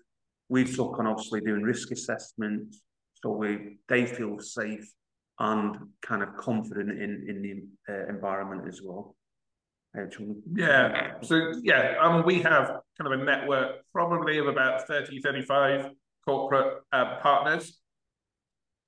we've 0.49 0.75
took 0.75 0.99
on 0.99 1.07
obviously 1.07 1.41
doing 1.41 1.63
risk 1.63 1.91
assessment, 1.91 2.75
so 3.13 3.31
we 3.31 3.77
they 3.87 4.05
feel 4.05 4.39
safe 4.39 4.89
and 5.39 5.75
kind 6.01 6.23
of 6.23 6.35
confident 6.37 6.91
in 6.91 7.25
in 7.27 7.41
the 7.41 7.93
uh, 7.93 8.07
environment 8.07 8.67
as 8.67 8.81
well. 8.83 9.15
Yeah, 10.55 11.13
so 11.21 11.53
yeah, 11.61 11.95
um, 12.01 12.25
we 12.25 12.41
have 12.41 12.79
kind 12.97 13.13
of 13.13 13.19
a 13.19 13.23
network 13.23 13.75
probably 13.93 14.39
of 14.39 14.47
about 14.47 14.87
30, 14.87 15.21
35 15.21 15.91
corporate 16.25 16.81
uh, 16.91 17.19
partners 17.21 17.79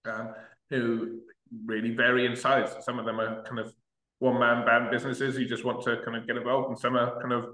um, 0.06 0.34
who 0.72 1.20
really 1.66 1.96
vary 1.96 2.26
in 2.26 2.36
size. 2.36 2.76
Some 2.82 3.00
of 3.00 3.06
them 3.06 3.20
are 3.20 3.44
kind 3.44 3.60
of 3.60 3.74
one 4.20 4.40
man 4.40 4.66
band 4.66 4.92
businesses 4.92 5.36
who 5.36 5.46
just 5.46 5.66
want 5.66 5.82
to 5.84 5.98
kind 6.04 6.18
of 6.18 6.28
get 6.28 6.38
involved, 6.38 6.70
and 6.70 6.80
some 6.80 6.96
are 6.96 7.20
kind 7.22 7.34
of 7.34 7.46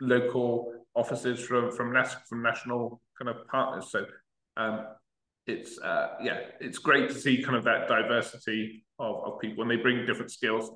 local 0.00 0.72
offices 0.94 1.40
from 1.40 1.70
from 1.72 1.92
nas- 1.92 2.16
from 2.28 2.42
national 2.42 3.00
kind 3.18 3.28
of 3.28 3.46
partners. 3.48 3.90
So 3.90 4.06
um, 4.56 4.86
it's 5.46 5.78
uh, 5.78 6.08
yeah, 6.22 6.40
it's 6.60 6.78
great 6.78 7.08
to 7.10 7.14
see 7.14 7.42
kind 7.42 7.56
of 7.56 7.64
that 7.64 7.88
diversity 7.88 8.84
of, 8.98 9.16
of 9.24 9.40
people, 9.40 9.62
and 9.62 9.70
they 9.70 9.76
bring 9.76 10.06
different 10.06 10.30
skills. 10.30 10.70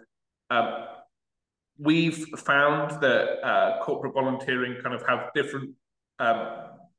Um, 0.51 0.85
we've 1.79 2.27
found 2.39 3.01
that 3.01 3.47
uh, 3.47 3.83
corporate 3.83 4.15
volunteering 4.15 4.81
kind 4.83 4.95
of 4.95 5.07
have 5.07 5.31
different 5.35 5.71
um, 6.19 6.49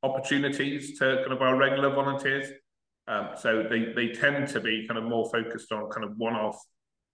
opportunities 0.03 0.97
to 0.99 1.17
kind 1.21 1.33
of 1.33 1.41
our 1.41 1.57
regular 1.57 1.89
volunteers. 1.93 2.47
Um, 3.09 3.29
so 3.35 3.63
they 3.67 3.91
they 3.95 4.09
tend 4.09 4.47
to 4.49 4.59
be 4.61 4.85
kind 4.87 4.99
of 4.99 5.03
more 5.03 5.29
focused 5.31 5.71
on 5.71 5.89
kind 5.89 6.05
of 6.05 6.15
one-off 6.17 6.57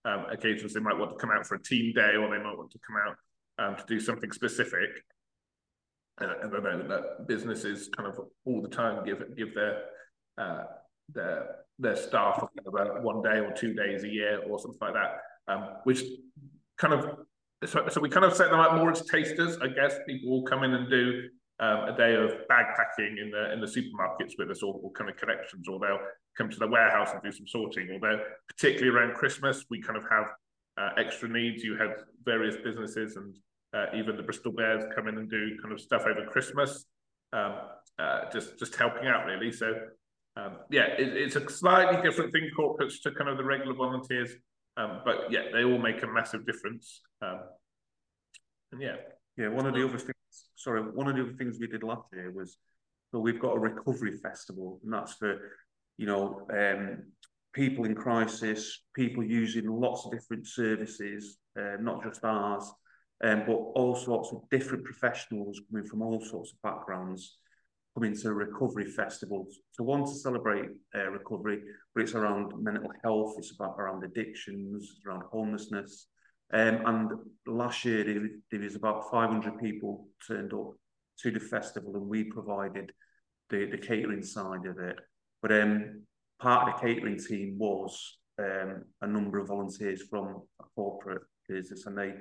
um, 0.03 0.25
occasions. 0.29 0.73
They 0.73 0.81
might 0.81 0.97
want 0.97 1.11
to 1.11 1.17
come 1.17 1.31
out 1.31 1.47
for 1.47 1.55
a 1.55 1.63
team 1.63 1.93
day, 1.93 2.15
or 2.19 2.29
they 2.29 2.43
might 2.43 2.57
want 2.57 2.71
to 2.71 2.79
come 2.85 2.97
out 3.07 3.15
um, 3.57 3.75
to 3.77 3.83
do 3.87 3.99
something 3.99 4.31
specific. 4.31 4.89
Uh, 6.21 6.33
and 6.43 6.55
I 6.55 6.59
know 6.59 6.87
that 6.87 7.27
businesses 7.27 7.89
kind 7.95 8.09
of 8.09 8.19
all 8.45 8.61
the 8.61 8.67
time 8.67 9.05
give 9.05 9.23
give 9.37 9.55
their 9.55 9.83
uh, 10.37 10.63
their 11.13 11.55
their 11.79 11.95
staff 11.95 12.39
kind 12.39 12.67
of 12.67 13.03
one 13.03 13.21
day 13.21 13.39
or 13.39 13.51
two 13.51 13.73
days 13.73 14.03
a 14.03 14.09
year 14.09 14.41
or 14.47 14.59
something 14.59 14.79
like 14.81 14.93
that, 14.93 15.21
um, 15.47 15.69
which 15.85 16.03
kind 16.77 16.93
of 16.93 17.19
so, 17.65 17.87
so 17.89 18.01
we 18.01 18.09
kind 18.09 18.25
of 18.25 18.35
set 18.35 18.51
them 18.51 18.59
up 18.59 18.75
more 18.75 18.91
as 18.91 19.01
tasters. 19.05 19.57
I 19.61 19.67
guess 19.67 19.95
people 20.07 20.29
will 20.29 20.43
come 20.43 20.63
in 20.63 20.73
and 20.73 20.89
do 20.89 21.29
um, 21.59 21.89
a 21.89 21.95
day 21.97 22.15
of 22.15 22.47
bag 22.47 22.65
packing 22.75 23.17
in 23.21 23.31
the 23.31 23.53
in 23.53 23.61
the 23.61 23.67
supermarkets 23.67 24.33
with 24.37 24.51
us, 24.51 24.61
or, 24.61 24.79
or, 24.83 24.91
kind 24.91 25.09
of 25.09 25.15
collections, 25.17 25.67
or 25.67 25.79
they'll 25.79 25.99
come 26.37 26.49
to 26.49 26.59
the 26.59 26.67
warehouse 26.67 27.09
and 27.13 27.21
do 27.23 27.31
some 27.31 27.47
sorting. 27.47 27.89
Although 27.93 28.19
particularly 28.47 28.95
around 28.95 29.13
Christmas, 29.15 29.65
we 29.69 29.81
kind 29.81 29.97
of 29.97 30.03
have 30.09 30.25
uh, 30.77 30.89
extra 30.97 31.29
needs. 31.29 31.63
You 31.63 31.77
had 31.77 31.95
various 32.25 32.57
businesses 32.57 33.15
and 33.15 33.35
uh, 33.75 33.87
even 33.95 34.15
the 34.15 34.23
Bristol 34.23 34.51
Bears 34.51 34.83
come 34.95 35.07
in 35.07 35.17
and 35.17 35.29
do 35.29 35.57
kind 35.61 35.73
of 35.73 35.81
stuff 35.81 36.03
over 36.03 36.25
Christmas, 36.25 36.85
um, 37.33 37.55
uh, 37.99 38.29
just 38.31 38.57
just 38.57 38.75
helping 38.75 39.07
out 39.07 39.25
really. 39.25 39.51
So 39.51 39.73
um, 40.37 40.57
yeah, 40.69 40.87
it, 40.97 41.15
it's 41.15 41.35
a 41.35 41.49
slightly 41.49 42.01
different 42.01 42.31
thing 42.31 42.49
corporates 42.57 43.01
to 43.03 43.11
kind 43.11 43.29
of 43.29 43.37
the 43.37 43.43
regular 43.43 43.73
volunteers, 43.73 44.31
um, 44.77 45.01
but 45.05 45.31
yeah, 45.31 45.43
they 45.53 45.63
all 45.63 45.77
make 45.77 46.03
a 46.03 46.07
massive 46.07 46.45
difference. 46.45 47.01
Um, 47.21 47.39
and 48.71 48.81
yeah, 48.81 48.95
yeah. 49.37 49.49
One 49.49 49.65
of 49.65 49.73
the 49.73 49.85
other 49.85 49.97
things, 49.97 50.14
sorry, 50.65 50.81
one 50.81 51.07
of 51.07 51.15
the 51.15 51.21
other 51.21 51.37
things 51.37 51.57
we 51.59 51.67
did 51.67 51.83
last 51.83 52.07
year 52.11 52.31
was 52.31 52.57
so 53.11 53.19
we've 53.19 53.39
got 53.39 53.55
a 53.55 53.59
recovery 53.59 54.17
festival, 54.17 54.79
and 54.83 54.91
that's 54.91 55.13
for 55.13 55.51
you 55.97 56.07
know 56.07 56.45
um, 56.51 57.03
people 57.53 57.85
in 57.85 57.95
crisis, 57.95 58.83
people 58.93 59.23
using 59.23 59.67
lots 59.67 60.05
of 60.05 60.11
different 60.11 60.47
services, 60.47 61.37
uh, 61.57 61.77
not 61.79 62.03
just 62.03 62.25
ours, 62.25 62.69
um, 63.23 63.43
but 63.45 63.53
all 63.53 63.95
sorts 63.95 64.33
of 64.33 64.41
different 64.49 64.83
professionals 64.83 65.61
coming 65.69 65.87
from 65.87 66.01
all 66.01 66.19
sorts 66.19 66.51
of 66.51 66.61
backgrounds 66.61 67.37
coming 67.93 68.13
to 68.13 68.33
recovery 68.33 68.91
festivals. 68.91 69.59
So 69.71 69.83
one 69.83 70.03
to 70.03 70.13
celebrate 70.13 70.69
uh, 70.93 71.09
recovery, 71.11 71.61
but 71.93 72.03
it's 72.03 72.13
around 72.15 72.51
mental 72.61 72.91
health, 73.03 73.35
it's 73.37 73.53
about 73.55 73.75
around 73.79 74.03
addictions, 74.03 74.99
around 75.07 75.23
homelessness. 75.31 76.07
Um, 76.53 76.81
and 76.85 77.11
last 77.47 77.85
year 77.85 78.03
there, 78.51 78.59
was 78.59 78.75
about 78.75 79.09
500 79.09 79.59
people 79.59 80.07
turned 80.27 80.53
up 80.53 80.73
to 81.19 81.31
the 81.31 81.39
festival 81.39 81.95
and 81.95 82.07
we 82.07 82.23
provided 82.25 82.91
the, 83.49 83.65
the 83.65 83.77
catering 83.77 84.23
side 84.23 84.65
of 84.65 84.77
it. 84.79 84.97
But 85.41 85.51
um, 85.51 86.03
part 86.39 86.67
of 86.67 86.75
the 86.75 86.87
catering 86.87 87.19
team 87.19 87.55
was 87.57 88.17
um, 88.39 88.83
a 89.01 89.07
number 89.07 89.39
of 89.39 89.47
volunteers 89.47 90.03
from 90.09 90.41
a 90.59 90.63
corporate 90.75 91.21
business, 91.47 91.85
and 91.85 91.97
they 91.97 92.13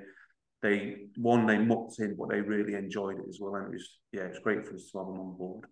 they 0.61 0.95
one 1.17 1.45
they 1.45 1.57
mucked 1.57 1.99
in, 1.99 2.15
but 2.15 2.29
they 2.29 2.41
really 2.41 2.75
enjoyed 2.75 3.19
it 3.19 3.25
as 3.27 3.39
well, 3.39 3.55
and 3.55 3.67
it 3.67 3.73
was 3.73 3.99
yeah, 4.11 4.23
it's 4.23 4.39
great 4.39 4.65
for 4.65 4.75
us 4.75 4.89
to 4.91 4.97
have 4.99 5.07
them 5.07 5.19
on 5.19 5.37
board. 5.37 5.65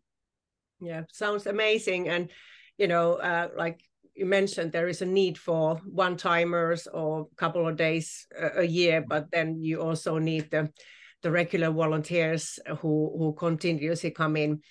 Yeah, 0.81 1.03
sounds 1.11 1.45
amazing, 1.45 2.09
and 2.09 2.29
you 2.77 2.87
know, 2.87 3.13
uh, 3.13 3.49
like 3.55 3.81
you 4.15 4.25
mentioned, 4.25 4.71
there 4.71 4.87
is 4.87 5.01
a 5.01 5.05
need 5.05 5.37
for 5.37 5.77
one 5.85 6.17
timers 6.17 6.87
or 6.87 7.21
a 7.31 7.35
couple 7.35 7.67
of 7.67 7.77
days 7.77 8.27
a, 8.39 8.61
a 8.61 8.63
year, 8.63 9.03
but 9.07 9.31
then 9.31 9.61
you 9.61 9.81
also 9.81 10.17
need 10.17 10.51
the 10.51 10.69
the 11.23 11.31
regular 11.31 11.71
volunteers 11.71 12.59
who 12.79 13.15
who 13.17 13.33
continuously 13.33 14.11
come 14.11 14.35
in. 14.35 14.61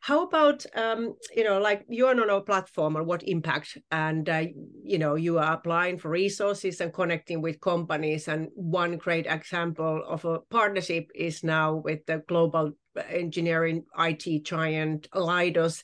How 0.00 0.22
about 0.22 0.64
um, 0.74 1.14
you 1.34 1.44
know 1.44 1.58
like 1.58 1.84
you're 1.88 2.10
on 2.10 2.30
our 2.30 2.40
platform 2.40 2.96
or 2.96 3.02
what 3.02 3.22
impact? 3.24 3.76
And 3.90 4.28
uh, 4.28 4.44
you 4.82 4.98
know 4.98 5.16
you 5.16 5.38
are 5.38 5.54
applying 5.54 5.98
for 5.98 6.10
resources 6.10 6.80
and 6.80 6.92
connecting 6.92 7.42
with 7.42 7.60
companies 7.60 8.28
and 8.28 8.48
one 8.54 8.96
great 8.96 9.26
example 9.26 10.02
of 10.06 10.24
a 10.24 10.38
partnership 10.50 11.10
is 11.14 11.42
now 11.42 11.74
with 11.74 12.06
the 12.06 12.22
global 12.28 12.72
engineering 13.10 13.84
IT 13.98 14.44
giant 14.44 15.08
Leidos 15.10 15.82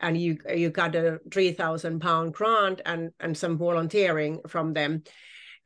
and 0.00 0.20
you 0.20 0.38
you 0.54 0.70
got 0.70 0.94
a 0.94 1.20
3000 1.30 2.00
pound 2.00 2.34
grant 2.34 2.80
and 2.86 3.10
and 3.20 3.36
some 3.36 3.58
volunteering 3.58 4.40
from 4.48 4.72
them 4.72 5.02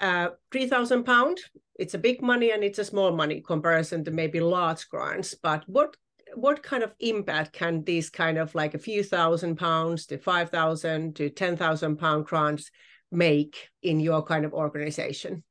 uh, 0.00 0.28
3000 0.52 1.04
pound 1.04 1.38
it's 1.76 1.94
a 1.94 1.98
big 1.98 2.22
money 2.22 2.50
and 2.50 2.62
it's 2.62 2.78
a 2.78 2.84
small 2.84 3.12
money 3.12 3.40
comparison 3.40 4.04
to 4.04 4.10
maybe 4.10 4.40
large 4.40 4.88
grants 4.88 5.34
but 5.34 5.62
what 5.68 5.96
what 6.36 6.62
kind 6.62 6.82
of 6.82 6.92
impact 7.00 7.52
can 7.52 7.82
these 7.84 8.10
kind 8.10 8.38
of 8.38 8.54
like 8.54 8.74
a 8.74 8.78
few 8.78 9.02
thousand 9.02 9.56
pounds 9.56 10.06
to 10.06 10.18
5,000 10.18 11.16
to 11.16 11.30
10,000 11.30 11.96
pound 11.96 12.26
grants 12.26 12.70
make 13.10 13.68
in 13.82 14.00
your 14.00 14.22
kind 14.22 14.44
of 14.44 14.52
organization? 14.52 15.42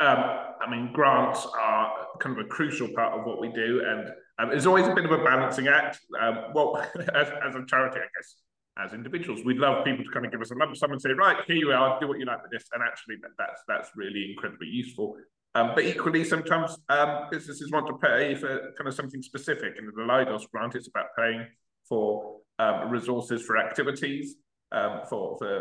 Um, 0.00 0.18
I 0.60 0.70
mean, 0.70 0.92
grants 0.92 1.46
are 1.58 1.92
kind 2.20 2.38
of 2.38 2.44
a 2.44 2.48
crucial 2.48 2.88
part 2.94 3.18
of 3.18 3.24
what 3.24 3.40
we 3.40 3.48
do, 3.48 3.82
and 3.86 4.10
um, 4.38 4.52
it's 4.52 4.66
always 4.66 4.86
a 4.86 4.94
bit 4.94 5.04
of 5.04 5.12
a 5.12 5.22
balancing 5.22 5.68
act. 5.68 6.00
Um, 6.20 6.52
well, 6.54 6.76
as, 7.14 7.28
as 7.46 7.54
a 7.54 7.64
charity, 7.66 7.98
I 7.98 8.08
guess, 8.16 8.36
as 8.78 8.92
individuals, 8.92 9.42
we'd 9.44 9.58
love 9.58 9.84
people 9.84 10.04
to 10.04 10.10
kind 10.10 10.26
of 10.26 10.32
give 10.32 10.40
us 10.40 10.50
a 10.50 10.54
lump 10.54 10.76
sum 10.76 10.92
and 10.92 11.00
say, 11.00 11.10
right, 11.10 11.38
here 11.46 11.56
you 11.56 11.72
are, 11.72 11.98
do 11.98 12.08
what 12.08 12.18
you 12.18 12.26
like 12.26 12.42
with 12.42 12.50
this, 12.50 12.64
and 12.72 12.82
actually, 12.82 13.16
that, 13.22 13.30
that's 13.38 13.62
that's 13.66 13.90
really 13.96 14.30
incredibly 14.30 14.68
useful. 14.68 15.16
Um, 15.54 15.72
but 15.74 15.84
equally, 15.84 16.22
sometimes 16.22 16.76
um, 16.90 17.28
businesses 17.30 17.72
want 17.72 17.86
to 17.86 17.94
pay 17.94 18.34
for 18.34 18.74
kind 18.76 18.88
of 18.88 18.94
something 18.94 19.22
specific. 19.22 19.76
In 19.78 19.86
the 19.86 19.92
Leidos 19.92 20.50
grant, 20.50 20.74
it's 20.74 20.88
about 20.88 21.06
paying 21.16 21.46
for 21.88 22.40
um, 22.58 22.90
resources 22.90 23.42
for 23.42 23.56
activities 23.56 24.36
um, 24.72 25.00
for, 25.08 25.36
for 25.38 25.58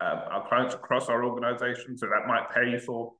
um, 0.00 0.20
our 0.30 0.48
clients 0.48 0.74
across 0.74 1.08
our 1.08 1.24
organisation. 1.24 1.96
So 1.96 2.06
that 2.06 2.26
might 2.26 2.50
pay 2.50 2.78
for 2.78 3.12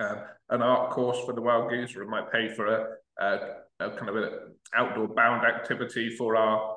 um, 0.00 0.18
an 0.50 0.62
art 0.62 0.90
course 0.90 1.18
for 1.24 1.32
the 1.32 1.40
Wild 1.40 1.70
Goose, 1.70 1.94
or 1.96 2.02
it 2.02 2.08
might 2.08 2.30
pay 2.30 2.48
for 2.48 2.66
a, 2.66 2.86
a, 3.20 3.38
a 3.82 3.96
kind 3.96 4.08
of 4.08 4.16
an 4.16 4.30
outdoor 4.74 5.08
bound 5.08 5.44
activity 5.44 6.14
for 6.16 6.36
our 6.36 6.76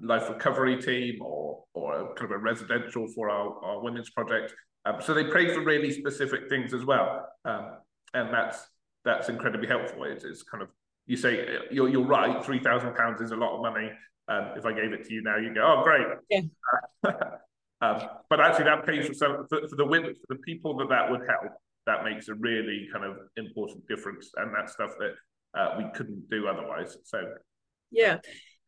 life 0.00 0.28
recovery 0.28 0.80
team, 0.80 1.20
or 1.22 1.64
or 1.74 1.94
a, 1.94 2.14
kind 2.14 2.30
of 2.30 2.32
a 2.32 2.38
residential 2.38 3.06
for 3.08 3.30
our, 3.30 3.64
our 3.64 3.82
women's 3.82 4.10
project. 4.10 4.54
Um, 4.84 4.96
so 5.00 5.14
they 5.14 5.24
pray 5.24 5.52
for 5.54 5.62
really 5.62 5.92
specific 5.92 6.48
things 6.48 6.74
as 6.74 6.84
well, 6.84 7.28
um, 7.44 7.76
and 8.14 8.32
that's 8.32 8.66
that's 9.04 9.28
incredibly 9.28 9.68
helpful. 9.68 10.04
It's, 10.04 10.24
it's, 10.24 10.42
kind 10.42 10.62
of 10.62 10.68
you 11.06 11.16
say 11.16 11.58
you're 11.70 11.88
you're 11.88 12.06
right. 12.06 12.44
Three 12.44 12.58
thousand 12.60 12.94
pounds 12.94 13.20
is 13.20 13.30
a 13.30 13.36
lot 13.36 13.56
of 13.56 13.62
money. 13.62 13.90
Um, 14.28 14.52
if 14.56 14.64
I 14.64 14.72
gave 14.72 14.92
it 14.92 15.04
to 15.04 15.12
you 15.12 15.22
now, 15.22 15.36
you'd 15.36 15.54
go, 15.54 15.62
oh 15.62 15.82
great. 15.82 16.06
Yeah. 16.30 17.12
Um, 17.82 18.00
but 18.30 18.40
actually, 18.40 18.66
that 18.66 18.86
pays 18.86 19.08
for 19.08 19.14
some 19.14 19.46
for, 19.48 19.68
for 19.68 19.74
the 19.74 19.84
women, 19.84 20.14
for 20.14 20.36
the 20.36 20.40
people 20.42 20.76
that 20.78 20.88
that 20.88 21.10
would 21.10 21.22
help. 21.28 21.52
That 21.84 22.04
makes 22.04 22.28
a 22.28 22.34
really 22.34 22.88
kind 22.92 23.04
of 23.04 23.16
important 23.36 23.88
difference, 23.88 24.30
and 24.36 24.54
that's 24.54 24.74
stuff 24.74 24.92
that 25.00 25.14
uh, 25.54 25.74
we 25.78 25.84
couldn't 25.94 26.28
do 26.30 26.46
otherwise. 26.46 26.96
So 27.04 27.22
yeah. 27.90 28.18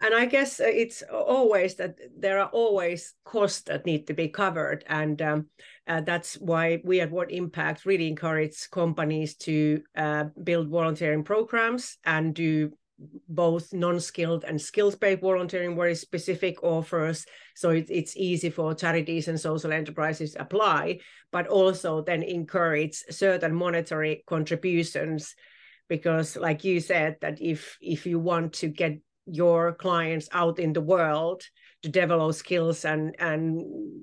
And 0.01 0.13
i 0.13 0.27
guess 0.27 0.61
it's 0.61 1.03
always 1.11 1.77
that 1.77 1.95
there 2.19 2.39
are 2.39 2.49
always 2.49 3.15
costs 3.25 3.63
that 3.63 3.87
need 3.87 4.07
to 4.09 4.13
be 4.13 4.29
covered. 4.29 4.85
And 4.89 5.23
um, 5.23 5.47
uh, 5.87 6.03
that's 6.03 6.35
why 6.35 6.81
we 6.85 7.01
at 7.01 7.11
what 7.11 7.31
impact 7.31 7.87
really 7.87 8.09
encourage 8.09 8.69
companies 8.71 9.37
to 9.37 9.83
uh, 9.97 10.25
build 10.43 10.69
volunteering 10.69 11.25
programs 11.25 11.97
and 12.05 12.35
do 12.35 12.73
both 13.29 13.73
non-skilled 13.73 14.45
and 14.45 14.61
skills-based 14.61 15.21
volunteering 15.21 15.75
very 15.75 15.95
specific 15.95 16.63
offers. 16.63 17.25
So 17.57 17.71
it, 17.71 17.87
it's 17.89 18.17
easy 18.17 18.51
for 18.51 18.75
charities 18.75 19.29
and 19.29 19.41
social 19.41 19.73
enterprises 19.73 20.37
apply 20.39 21.01
but 21.35 21.49
also 21.49 22.01
then 22.01 22.23
encourage 22.23 22.95
certain 23.11 23.53
monetary 23.53 24.23
contributions 24.29 25.35
because 25.89 26.37
like 26.37 26.65
you 26.65 26.81
said 26.81 27.17
that 27.21 27.41
if 27.41 27.77
if 27.81 28.07
you 28.07 28.19
want 28.19 28.53
to 28.53 28.69
get 28.69 28.99
your 29.27 29.73
clients 29.73 30.29
out 30.33 30.59
in 30.59 30.73
the 30.73 30.81
world 30.81 31.43
to 31.83 31.89
develop 31.89 32.35
skills 32.35 32.85
and 32.85 33.15
and 33.19 33.63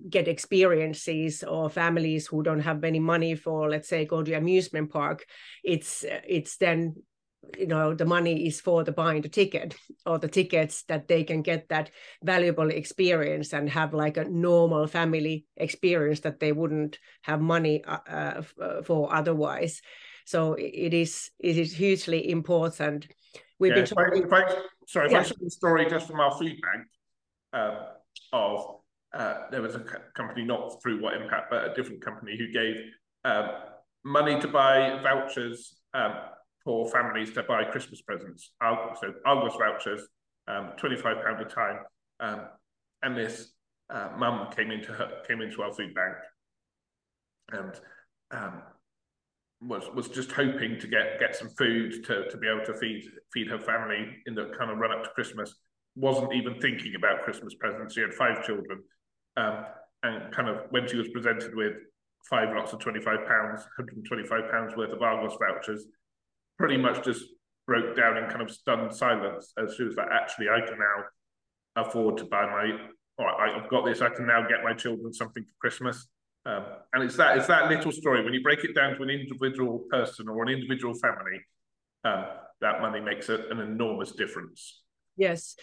get 0.10 0.28
experiences 0.28 1.44
or 1.44 1.70
families 1.70 2.28
who 2.28 2.44
don't 2.44 2.60
have 2.60 2.84
any 2.84 3.00
money 3.00 3.36
for 3.36 3.70
let's 3.70 3.88
say 3.88 4.06
go 4.06 4.24
to 4.24 4.34
amusement 4.34 4.92
park 4.92 5.26
it's 5.64 6.06
it's 6.28 6.58
then 6.58 6.96
you 7.58 7.68
know 7.68 7.94
the 7.94 8.06
money 8.06 8.48
is 8.48 8.62
for 8.62 8.84
the 8.84 8.92
buying 8.92 9.22
the 9.22 9.30
ticket 9.30 9.76
or 10.06 10.20
the 10.20 10.28
tickets 10.28 10.84
that 10.84 11.08
they 11.08 11.24
can 11.24 11.42
get 11.42 11.68
that 11.70 11.90
valuable 12.24 12.70
experience 12.70 13.54
and 13.54 13.70
have 13.70 13.94
like 13.94 14.18
a 14.18 14.26
normal 14.26 14.88
family 14.88 15.46
experience 15.58 16.22
that 16.22 16.40
they 16.40 16.52
wouldn't 16.52 17.00
have 17.24 17.42
money 17.42 17.84
uh, 17.86 17.98
uh, 18.08 18.42
uh 18.62 18.82
for 18.84 19.14
otherwise 19.14 19.82
so 20.26 20.54
it 20.54 20.94
is 20.94 21.32
it 21.40 21.58
is 21.58 21.74
hugely 21.74 22.30
important 22.30 23.08
we've 23.60 23.72
yeah, 23.72 23.84
been 23.84 23.86
talking 23.86 24.30
sorry, 24.88 25.08
if 25.08 25.12
yeah. 25.12 25.20
I 25.20 25.24
share 25.24 25.38
the 25.40 25.50
story 25.50 25.90
just 25.90 26.08
from 26.08 26.20
our 26.20 26.38
feedback 26.38 26.86
uh, 27.54 27.76
of 28.34 28.82
uh, 29.14 29.36
there 29.52 29.62
was 29.62 29.76
a 29.76 29.84
company 30.16 30.46
not 30.46 30.82
through 30.82 31.02
what 31.02 31.16
impact, 31.16 31.50
but 31.50 31.70
a 31.70 31.74
different 31.74 32.02
company 32.02 32.38
who 32.38 32.52
gave 32.52 32.76
um, 33.26 33.50
money 34.06 34.40
to 34.40 34.48
buy 34.48 35.00
vouchers 35.04 35.76
um, 35.94 36.14
for 36.64 36.90
families 36.90 37.32
to 37.34 37.44
buy 37.44 37.64
Christmas 37.64 38.02
presents. 38.02 38.52
So 38.62 39.14
Argos 39.26 39.58
vouchers, 39.58 40.08
um, 40.48 40.72
twenty 40.78 40.98
five 40.98 41.24
pound 41.24 41.42
a 41.42 41.46
time, 41.46 41.80
um, 42.20 42.42
and 43.04 43.18
this 43.18 43.52
uh, 43.90 44.10
mum 44.18 44.50
came 44.56 44.72
into 44.72 44.94
her 44.94 45.22
came 45.28 45.42
into 45.42 45.62
our 45.62 45.74
food 45.74 45.94
bank, 45.94 46.16
and 47.52 47.74
um, 48.32 48.62
was 49.62 49.84
was 49.94 50.08
just 50.08 50.32
hoping 50.32 50.80
to 50.80 50.88
get 50.88 51.20
get 51.20 51.36
some 51.36 51.50
food 51.50 52.04
to, 52.06 52.28
to 52.30 52.38
be 52.38 52.48
able 52.48 52.66
to 52.66 52.74
feed 52.76 53.04
feed 53.34 53.48
her 53.48 53.60
family 53.60 54.18
in 54.26 54.36
the 54.36 54.52
kind 54.58 54.72
of 54.72 54.78
run 54.78 54.92
up 54.92 55.04
to 55.04 55.10
Christmas. 55.12 55.54
Wasn't 55.96 56.34
even 56.34 56.60
thinking 56.62 56.94
about 56.96 57.24
Christmas 57.24 57.54
presents. 57.56 57.96
She 57.96 58.02
had 58.02 58.14
five 58.14 58.46
children, 58.46 58.82
um, 59.36 59.66
and 60.04 60.34
kind 60.34 60.48
of 60.48 60.68
when 60.70 60.88
she 60.88 60.96
was 60.96 61.10
presented 61.10 61.54
with 61.54 61.74
five 62.30 62.50
lots 62.56 62.72
of 62.72 62.80
25 62.80 63.28
pounds, 63.28 63.62
125 63.78 64.52
pounds 64.52 64.76
worth 64.78 64.92
of 64.92 65.02
Argos 65.02 65.38
vouchers, 65.40 65.86
pretty 66.62 66.78
much 66.78 67.04
just 67.04 67.26
broke 67.68 67.96
down 67.96 68.18
in 68.18 68.30
kind 68.30 68.42
of 68.42 68.52
stunned 68.52 68.94
silence 68.94 69.54
as 69.62 69.76
she 69.76 69.84
was 69.84 69.96
like, 69.96 70.08
actually, 70.12 70.48
I 70.50 70.62
can 70.62 70.78
now 70.78 71.84
afford 71.84 72.18
to 72.20 72.26
buy 72.26 72.46
my, 72.46 72.66
or 73.18 73.28
I've 73.42 73.70
got 73.70 73.86
this, 73.86 74.02
I 74.02 74.10
can 74.10 74.28
now 74.28 74.48
get 74.48 74.64
my 74.64 74.74
children 74.74 75.14
something 75.14 75.44
for 75.44 75.54
Christmas. 75.60 76.08
Um, 76.46 76.66
and 76.94 77.04
it's 77.04 77.18
that 77.18 77.38
it's 77.38 77.48
that 77.48 77.70
little 77.70 77.92
story 77.92 78.24
when 78.24 78.34
you 78.34 78.42
break 78.42 78.64
it 78.64 78.74
down 78.74 78.96
to 78.96 79.04
an 79.04 79.12
individual 79.12 79.86
person 79.92 80.28
or 80.28 80.42
an 80.44 80.50
individual 80.50 80.96
family, 80.96 81.40
um, 82.04 82.26
that 82.62 82.82
money 82.82 83.00
makes 83.00 83.30
a, 83.30 83.38
an 83.52 83.60
enormous 83.60 84.12
difference. 84.14 84.82
Yes, 85.18 85.56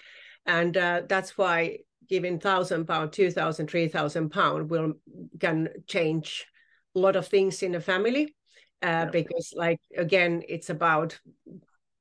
and 0.46 0.76
uh, 0.76 1.02
that's 1.08 1.36
why 1.36 1.78
giving 2.08 2.38
thousand 2.38 2.86
pound, 2.86 3.12
two 3.12 3.32
thousand, 3.32 3.68
three 3.68 3.88
thousand 3.88 4.30
pound 4.30 4.70
will 4.70 4.92
can 5.40 5.68
change 5.88 6.46
a 6.94 6.98
lot 7.00 7.16
of 7.16 7.26
things 7.26 7.62
in 7.64 7.74
a 7.74 7.80
family. 7.80 8.36
Uh. 8.82 9.06
Because, 9.06 9.52
like 9.56 9.80
again, 9.96 10.42
it's 10.48 10.70
about 10.70 11.18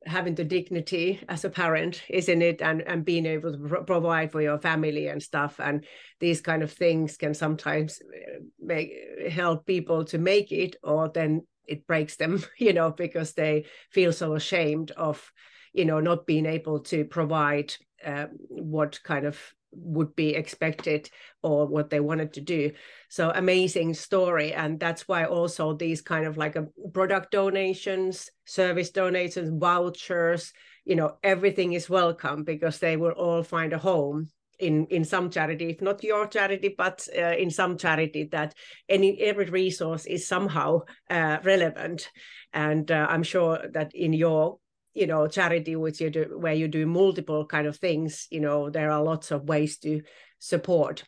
having 0.08 0.36
the 0.36 0.44
dignity 0.44 1.20
as 1.28 1.44
a 1.44 1.50
parent 1.50 2.02
isn't 2.10 2.42
it 2.42 2.62
and 2.62 2.82
and 2.82 3.04
being 3.04 3.26
able 3.26 3.52
to 3.52 3.58
pro- 3.58 3.84
provide 3.84 4.32
for 4.32 4.42
your 4.42 4.58
family 4.58 5.08
and 5.08 5.22
stuff 5.22 5.60
and 5.60 5.86
these 6.20 6.40
kind 6.40 6.64
of 6.64 6.72
things 6.72 7.18
can 7.18 7.34
sometimes 7.34 8.00
uh, 8.02 8.40
make 8.60 8.92
help 9.30 9.66
people 9.66 10.06
to 10.06 10.18
make 10.18 10.52
it 10.52 10.76
or 10.84 11.10
then 11.10 11.46
it 11.68 11.86
breaks 11.88 12.16
them 12.16 12.42
you 12.58 12.74
know 12.74 12.92
because 12.92 13.34
they 13.34 13.66
feel 13.92 14.14
so 14.14 14.34
ashamed 14.34 14.92
of 14.92 15.32
you 15.74 15.84
know 15.84 16.00
not 16.00 16.26
being 16.26 16.46
able 16.46 16.80
to 16.80 17.04
provide 17.04 17.74
uh, 18.06 18.28
what 18.48 19.02
kind 19.04 19.26
of 19.26 19.38
would 19.72 20.16
be 20.16 20.36
expected 20.36 21.10
or 21.44 21.68
what 21.68 21.90
they 21.90 22.00
wanted 22.00 22.34
to 22.34 22.42
do. 22.42 22.72
So 23.10 23.32
amazing 23.34 23.94
story. 23.94 24.54
And 24.54 24.80
that's 24.80 25.08
why 25.08 25.26
also 25.26 25.74
these 25.74 26.02
kind 26.02 26.26
of 26.26 26.38
like 26.38 26.56
a 26.56 26.68
product 26.94 27.32
donations 27.32 28.30
service 28.46 28.92
donations 28.92 29.50
vouchers 29.60 30.54
you 30.88 30.96
know 30.96 31.18
everything 31.22 31.74
is 31.74 31.90
welcome 31.90 32.44
because 32.44 32.80
they 32.80 32.96
will 32.96 33.12
all 33.12 33.44
find 33.44 33.74
a 33.74 33.78
home 33.78 34.30
in 34.60 34.88
in 34.88 35.04
some 35.04 35.30
charity 35.30 35.70
if 35.70 35.82
not 35.82 36.04
your 36.04 36.26
charity 36.28 36.74
but 36.76 37.06
uh, 37.16 37.36
in 37.38 37.52
some 37.52 37.78
charity 37.78 38.24
that 38.24 38.56
any 38.88 39.20
every 39.22 39.46
resource 39.46 40.06
is 40.06 40.28
somehow 40.28 40.80
uh, 41.10 41.38
relevant. 41.44 42.10
And 42.54 42.90
uh, 42.90 43.06
i'm 43.10 43.24
sure 43.24 43.60
that 43.74 43.94
in 43.94 44.14
your 44.14 44.58
you 44.98 45.08
know 45.08 45.28
charity 45.28 45.76
which 45.76 46.02
you 46.02 46.10
do 46.10 46.38
where 46.38 46.54
you 46.54 46.68
do 46.68 46.86
multiple 46.86 47.46
kind 47.46 47.68
of 47.68 47.78
things 47.78 48.28
you 48.32 48.40
know 48.40 48.70
there 48.70 48.92
are 48.92 49.04
lots 49.04 49.32
of 49.32 49.48
ways 49.48 49.78
to 49.78 50.02
support. 50.40 51.04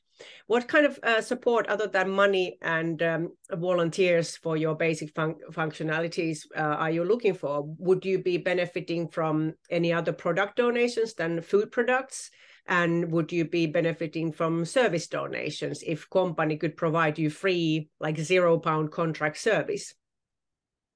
What 0.47 0.67
kind 0.67 0.85
of 0.85 0.99
uh, 1.01 1.21
support 1.21 1.67
other 1.67 1.87
than 1.87 2.09
money 2.09 2.57
and 2.61 3.01
um, 3.01 3.29
volunteers 3.51 4.35
for 4.35 4.57
your 4.57 4.75
basic 4.75 5.13
fun 5.15 5.35
functionalities 5.51 6.45
uh, 6.57 6.61
are 6.61 6.91
you 6.91 7.05
looking 7.05 7.33
for? 7.33 7.63
Would 7.77 8.05
you 8.05 8.21
be 8.21 8.37
benefiting 8.37 9.07
from 9.07 9.53
any 9.69 9.93
other 9.93 10.11
product 10.11 10.57
donations 10.57 11.13
than 11.13 11.41
food 11.41 11.71
products? 11.71 12.31
And 12.67 13.11
would 13.11 13.31
you 13.31 13.45
be 13.45 13.65
benefiting 13.65 14.31
from 14.31 14.65
service 14.65 15.07
donations 15.07 15.83
if 15.83 16.09
company 16.09 16.57
could 16.57 16.75
provide 16.75 17.17
you 17.17 17.29
free 17.29 17.89
like 17.99 18.19
zero 18.19 18.59
pound 18.59 18.91
contract 18.91 19.37
service 19.37 19.93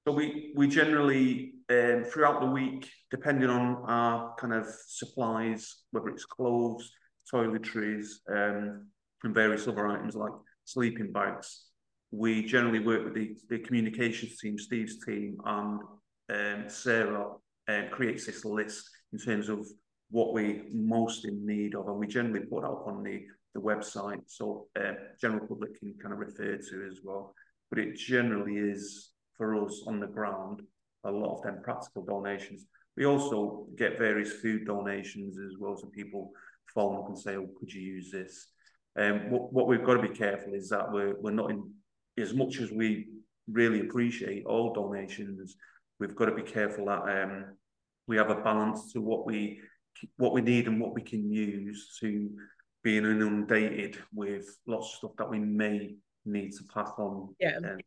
so 0.06 0.12
we 0.12 0.54
we 0.56 0.68
generally 0.68 1.54
um, 1.70 2.04
throughout 2.04 2.42
the 2.42 2.48
week, 2.48 2.89
depending 3.10 3.50
on 3.50 3.84
our 3.88 4.36
kind 4.36 4.54
of 4.54 4.68
supplies, 4.88 5.84
whether 5.92 6.10
it's 6.10 6.26
clothes, 6.26 6.92
toiletries, 7.34 8.08
um, 8.30 8.88
and 9.24 9.34
various 9.34 9.68
other 9.68 9.88
items 9.88 10.16
like 10.16 10.34
sleeping 10.66 11.12
bags, 11.12 11.66
we 12.12 12.44
generally 12.44 12.80
work 12.80 13.06
with 13.06 13.13
the, 13.13 13.36
the 13.50 13.60
communications 13.60 14.39
team, 14.39 14.58
Steve's 14.58 15.04
team, 15.06 15.38
and 15.46 15.80
um, 16.30 16.70
Sarah 16.70 17.32
uh, 17.68 17.82
creates 17.92 18.26
this 18.26 18.44
list 18.46 18.89
in 19.13 19.20
terms 19.20 19.50
of 19.50 19.66
what 20.12 20.34
we 20.34 20.63
most 20.74 21.26
in 21.26 21.46
need 21.46 21.76
of, 21.76 21.88
and 21.88 21.98
we 21.98 22.08
generally 22.08 22.46
put 22.46 22.63
out 22.63 22.84
on 22.86 23.04
the 23.04 23.22
the 23.54 23.62
website 23.62 24.20
so 24.26 24.66
uh, 24.80 24.94
general 25.22 25.46
public 25.46 25.80
can 25.80 25.94
kind 26.02 26.12
of 26.12 26.20
refer 26.20 26.58
to 26.58 26.88
as 26.89 27.00
well. 27.04 27.34
But 27.70 27.80
it 27.80 27.96
generally 27.96 28.58
is 28.58 29.12
for 29.38 29.63
us 29.63 29.84
on 29.88 30.00
the 30.00 30.08
ground, 30.08 30.62
a 31.04 31.12
lot 31.12 31.38
of 31.38 31.43
them 31.43 31.62
practical 31.63 32.04
donations. 32.04 32.65
We 32.96 33.06
also 33.06 33.67
get 33.76 33.98
various 33.98 34.34
food 34.34 34.65
donations 34.65 35.38
as 35.38 35.58
well, 35.60 35.76
so 35.76 35.88
people 35.88 36.32
phone 36.74 36.98
up 36.98 37.08
and 37.08 37.17
say, 37.17 37.36
"Oh, 37.36 37.50
could 37.60 37.74
you 37.74 37.82
use 37.82 38.12
this?" 38.12 38.48
Um, 38.96 39.32
what, 39.32 39.52
what 39.52 39.67
we've 39.67 39.84
got 39.84 39.96
to 39.96 40.08
be 40.08 40.15
careful 40.15 40.54
is 40.54 40.69
that 40.69 40.91
we're 40.91 41.19
we're 41.19 41.32
not 41.32 41.52
in 41.52 41.72
as 42.17 42.34
much 42.34 42.60
as 42.60 42.72
we 42.72 43.10
really 43.52 43.82
appreciate 43.82 44.46
all 44.46 44.74
donations. 44.74 45.56
We've 46.00 46.15
got 46.15 46.26
to 46.26 46.36
be 46.36 46.43
careful 46.43 46.86
that 46.86 47.24
um, 47.24 47.46
we 48.08 48.17
have 48.17 48.30
a 48.30 48.36
balance 48.36 48.93
to 48.93 49.02
what 49.02 49.26
we 49.26 49.62
what 50.17 50.34
we 50.34 50.41
need 50.41 50.67
and 50.67 50.80
what 50.80 50.93
we 50.93 51.02
can 51.02 51.32
use 51.32 51.98
to 52.02 52.30
being 52.84 53.06
inundated 53.06 53.98
with 54.13 54.58
lots 54.67 54.88
of 54.88 54.98
stuff 54.98 55.12
that 55.17 55.30
we 55.30 55.39
may 55.39 55.96
need 56.26 56.52
to 56.52 56.63
pass 56.74 56.91
on. 56.98 57.34
Yeah. 57.39 57.58
Um, 57.58 57.78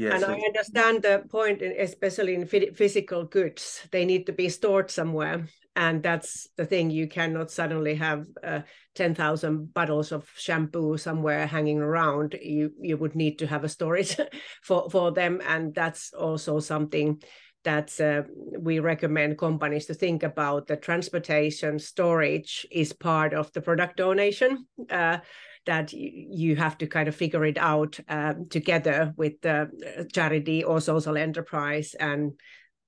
Yes, 0.00 0.14
and 0.14 0.24
I 0.24 0.38
understand 0.40 1.02
the 1.02 1.24
point, 1.28 1.60
especially 1.60 2.34
in 2.34 2.46
physical 2.46 3.24
goods, 3.24 3.86
they 3.92 4.06
need 4.06 4.24
to 4.26 4.32
be 4.32 4.48
stored 4.48 4.90
somewhere, 4.90 5.46
and 5.76 6.02
that's 6.02 6.48
the 6.56 6.64
thing. 6.64 6.90
You 6.90 7.06
cannot 7.06 7.50
suddenly 7.50 7.96
have 7.96 8.24
uh, 8.42 8.60
ten 8.94 9.14
thousand 9.14 9.74
bottles 9.74 10.10
of 10.10 10.26
shampoo 10.36 10.96
somewhere 10.96 11.46
hanging 11.46 11.80
around. 11.80 12.34
You 12.40 12.72
you 12.80 12.96
would 12.96 13.14
need 13.14 13.40
to 13.40 13.46
have 13.46 13.62
a 13.62 13.68
storage 13.68 14.16
for 14.62 14.88
for 14.88 15.12
them, 15.12 15.42
and 15.46 15.74
that's 15.74 16.14
also 16.14 16.60
something 16.60 17.22
that 17.64 18.00
uh, 18.00 18.22
we 18.58 18.78
recommend 18.78 19.36
companies 19.36 19.84
to 19.84 19.94
think 19.94 20.22
about. 20.22 20.66
The 20.66 20.78
transportation 20.78 21.78
storage 21.78 22.66
is 22.70 22.94
part 22.94 23.34
of 23.34 23.52
the 23.52 23.60
product 23.60 23.98
donation. 23.98 24.64
Uh, 24.88 25.18
that 25.66 25.92
you 25.92 26.56
have 26.56 26.78
to 26.78 26.86
kind 26.86 27.08
of 27.08 27.14
figure 27.14 27.44
it 27.44 27.58
out 27.58 27.98
um, 28.08 28.48
together 28.48 29.12
with 29.16 29.40
the 29.42 29.70
uh, 29.98 30.04
charity 30.12 30.64
or 30.64 30.80
social 30.80 31.16
enterprise. 31.16 31.94
And 31.94 32.32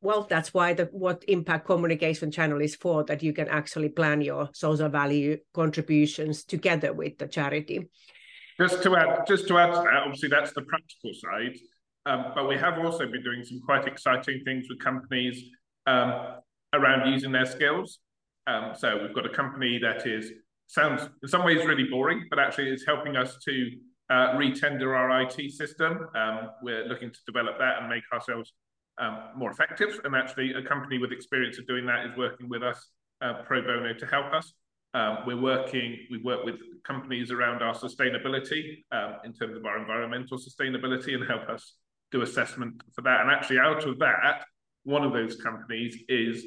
well 0.01 0.27
that's 0.29 0.53
why 0.53 0.75
the 0.75 0.87
what 0.87 1.25
impact 1.29 1.67
communication 1.67 2.31
channel 2.31 2.61
is 2.61 2.75
for 2.75 3.05
that 3.05 3.23
you 3.23 3.33
can 3.33 3.49
actually 3.49 3.89
plan 3.89 4.21
your 4.21 4.49
social 4.53 4.89
value 4.89 5.37
contributions 5.55 6.45
together 6.45 6.93
with 6.93 7.19
the 7.19 7.29
charity. 7.29 7.89
Just 8.59 8.83
to 8.83 8.97
add 8.97 9.27
just 9.27 9.49
to 9.49 9.59
add 9.59 9.73
to 9.75 9.81
that 9.81 10.03
obviously 10.05 10.29
that's 10.29 10.53
the 10.53 10.63
practical 10.63 11.13
side 11.15 11.57
um, 12.07 12.33
but 12.35 12.49
we 12.49 12.57
have 12.57 12.79
also 12.79 13.07
been 13.07 13.23
doing 13.23 13.45
some 13.45 13.61
quite 13.65 13.87
exciting 13.87 14.43
things 14.45 14.67
with 14.69 14.81
companies 14.81 15.43
um, 15.87 16.37
around 16.73 17.11
using 17.11 17.33
their 17.33 17.47
skills. 17.47 17.99
Um, 18.47 18.73
so 18.75 18.99
we've 19.01 19.15
got 19.15 19.27
a 19.27 19.29
company 19.29 19.79
that 19.79 20.07
is 20.07 20.33
sounds 20.73 21.09
in 21.23 21.29
some 21.29 21.45
ways 21.45 21.65
really 21.67 21.85
boring, 21.85 22.27
but 22.31 22.39
actually 22.39 22.71
it's 22.71 22.87
helping 22.87 23.17
us 23.17 23.37
to 23.45 23.71
uh, 24.11 24.35
retender 24.35 24.97
our 24.97 25.23
IT 25.23 25.53
system. 25.53 26.07
Um, 26.15 26.51
we're 26.63 26.87
looking 26.87 27.11
to 27.11 27.19
develop 27.27 27.59
that 27.59 27.81
and 27.81 27.89
make 27.89 28.03
ourselves 28.13 28.53
um, 28.99 29.19
more 29.37 29.51
effective. 29.51 30.01
And 30.05 30.15
actually, 30.15 30.53
a 30.55 30.63
company 30.63 30.99
with 30.99 31.13
experience 31.13 31.59
of 31.59 31.67
doing 31.67 31.87
that 31.87 32.07
is 32.07 32.17
working 32.17 32.49
with 32.49 32.63
us 32.63 32.89
uh, 33.21 33.43
pro 33.45 33.63
bono 33.63 33.93
to 33.95 34.07
help 34.07 34.33
us. 34.33 34.53
Um, 34.95 35.19
we're 35.27 35.41
working, 35.41 35.99
we 36.11 36.19
work 36.19 36.45
with 36.45 36.57
companies 36.85 37.31
around 37.31 37.63
our 37.63 37.75
sustainability 37.75 38.85
um, 38.93 39.17
in 39.25 39.33
terms 39.33 39.57
of 39.57 39.65
our 39.65 39.79
environmental 39.79 40.39
sustainability 40.39 41.15
and 41.15 41.27
help 41.27 41.49
us 41.49 41.75
do 42.11 42.21
assessment 42.21 42.83
for 42.95 43.01
that. 43.03 43.23
And 43.23 43.31
actually, 43.31 43.59
out 43.59 43.87
of 43.87 43.99
that, 44.01 44.45
one 44.85 45.05
of 45.05 45.13
those 45.13 45.37
companies 45.37 45.97
is 46.09 46.45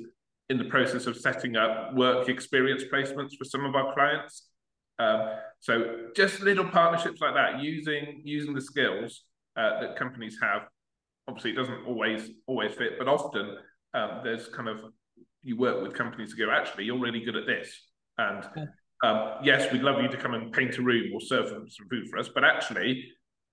in 0.50 0.58
the 0.58 0.66
process 0.66 1.08
of 1.08 1.18
setting 1.18 1.56
up 1.56 1.94
work 1.94 2.30
experience 2.30 2.84
placements 2.92 3.36
for 3.38 3.46
some 3.46 3.66
of 3.66 3.76
our 3.76 3.94
clients. 3.94 4.48
Um, 5.00 5.32
so 5.60 6.08
just 6.16 6.42
little 6.42 6.66
partnerships 6.66 7.20
like 7.22 7.34
that, 7.34 7.62
using 7.62 8.22
using 8.24 8.54
the 8.54 8.62
skills 8.62 9.24
uh, 9.58 9.82
that 9.82 9.98
companies 9.98 10.38
have. 10.42 10.64
Obviously, 11.28 11.52
it 11.52 11.56
doesn't 11.56 11.86
always 11.86 12.30
always 12.48 12.74
fit, 12.74 12.94
but 12.98 13.08
often 13.08 13.58
um, 13.94 14.22
there's 14.24 14.48
kind 14.50 14.70
of 14.70 14.78
you 15.44 15.58
work 15.58 15.82
with 15.82 15.94
companies 15.94 16.32
to 16.32 16.38
go. 16.38 16.52
Actually, 16.52 16.86
you're 16.86 17.00
really 17.00 17.24
good 17.24 17.36
at 17.36 17.46
this, 17.46 17.82
and 18.18 18.48
um, 19.04 19.34
yes, 19.44 19.72
we'd 19.72 19.82
love 19.82 20.02
you 20.02 20.08
to 20.08 20.18
come 20.18 20.34
and 20.34 20.54
paint 20.54 20.78
a 20.78 20.82
room 20.82 21.12
or 21.14 21.20
serve 21.20 21.50
some 21.50 21.88
food 21.90 22.08
for 22.10 22.20
us. 22.20 22.30
But 22.34 22.44
actually, 22.44 23.06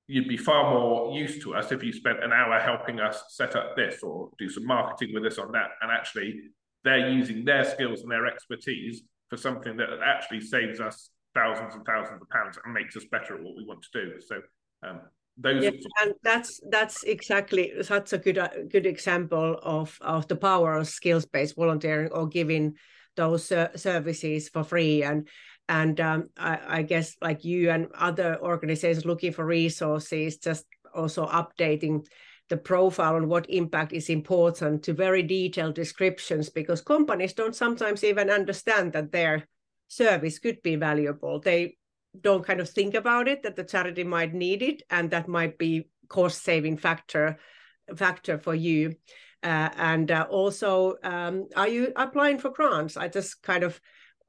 you'd 0.07 0.29
be 0.29 0.37
far 0.37 0.71
more 0.71 1.17
used 1.17 1.43
to 1.43 1.55
us 1.55 1.73
if 1.73 1.83
you 1.83 1.93
spent 1.93 2.23
an 2.23 2.33
hour 2.33 2.59
helping 2.61 3.01
us 3.01 3.25
set 3.31 3.57
up 3.57 3.77
this 3.77 4.03
or 4.03 4.31
do 4.39 4.49
some 4.49 4.67
marketing 4.67 5.15
with 5.15 5.25
us 5.25 5.39
on 5.39 5.53
that. 5.53 5.71
And 5.81 5.91
actually, 5.91 6.41
they're 6.85 7.11
using 7.11 7.45
their 7.45 7.65
skills 7.65 8.03
and 8.03 8.11
their 8.11 8.27
expertise 8.27 9.03
for 9.31 9.37
something 9.37 9.77
that 9.77 9.89
actually 10.05 10.41
saves 10.41 10.81
us 10.81 11.11
thousands 11.35 11.75
and 11.75 11.85
thousands 11.85 12.21
of 12.21 12.29
pounds 12.29 12.59
and 12.65 12.75
makes 12.75 12.97
us 12.97 13.05
better 13.11 13.37
at 13.37 13.43
what 13.43 13.57
we 13.57 13.65
want 13.65 13.83
to 13.83 14.05
do. 14.05 14.21
So 14.21 14.37
um, 14.87 15.01
those 15.39 15.65
yeah, 15.65 15.71
and 16.03 16.15
that's 16.23 16.61
that's 16.69 17.03
exactly 17.05 17.73
such 17.83 18.13
a 18.13 18.19
good 18.19 18.39
uh, 18.39 18.51
good 18.71 18.87
example 18.87 19.59
of 19.63 19.97
of 20.01 20.29
the 20.29 20.37
power 20.37 20.75
of 20.75 20.89
skills 20.89 21.25
based 21.25 21.57
volunteering 21.57 22.11
or 22.13 22.27
giving 22.27 22.75
those 23.17 23.51
uh, 23.51 23.75
services 23.77 24.49
for 24.49 24.65
free 24.65 25.03
and 25.03 25.29
and 25.69 26.01
um, 26.01 26.29
I, 26.37 26.59
I, 26.67 26.83
guess 26.83 27.17
like 27.23 27.45
you 27.45 27.71
and 27.71 27.87
other 27.95 28.39
organizations 28.43 29.07
looking 29.07 29.33
for 29.33 29.45
resources 29.45 30.39
just 30.39 30.67
also 30.95 31.27
updating 31.27 32.05
the 32.49 32.57
profile 32.57 33.17
on 33.17 33.29
what 33.29 33.49
impact 33.49 33.93
is 33.93 34.11
important 34.11 34.83
to 34.83 34.93
very 34.93 35.23
detailed 35.23 35.75
descriptions 35.75 36.51
because 36.51 36.81
companies 36.81 37.33
don't 37.33 37.57
sometimes 37.57 38.05
even 38.05 38.31
understand 38.31 38.93
that 38.93 39.13
their 39.13 39.49
service 39.89 40.39
could 40.39 40.63
be 40.63 40.77
valuable. 40.77 41.39
They 41.41 41.77
don't 42.21 42.45
kind 42.45 42.61
of 42.61 42.69
think 42.69 42.95
about 42.95 43.29
it 43.29 43.43
that 43.43 43.57
the 43.57 43.65
charity 43.65 44.05
might 44.05 44.35
need 44.35 44.63
it 44.63 44.83
and 44.91 45.11
that 45.11 45.29
might 45.29 45.57
be 45.59 45.89
cost 46.09 46.43
saving 46.43 46.77
factor 46.77 47.39
factor 47.97 48.39
for 48.39 48.55
you. 48.55 48.97
Uh, 49.43 49.71
and 49.77 50.11
uh, 50.11 50.27
also 50.31 50.97
um, 51.03 51.49
are 51.57 51.69
you 51.69 51.93
applying 51.97 52.39
for 52.39 52.51
grants? 52.51 52.97
I 52.97 53.09
just 53.09 53.43
kind 53.43 53.65
of 53.65 53.81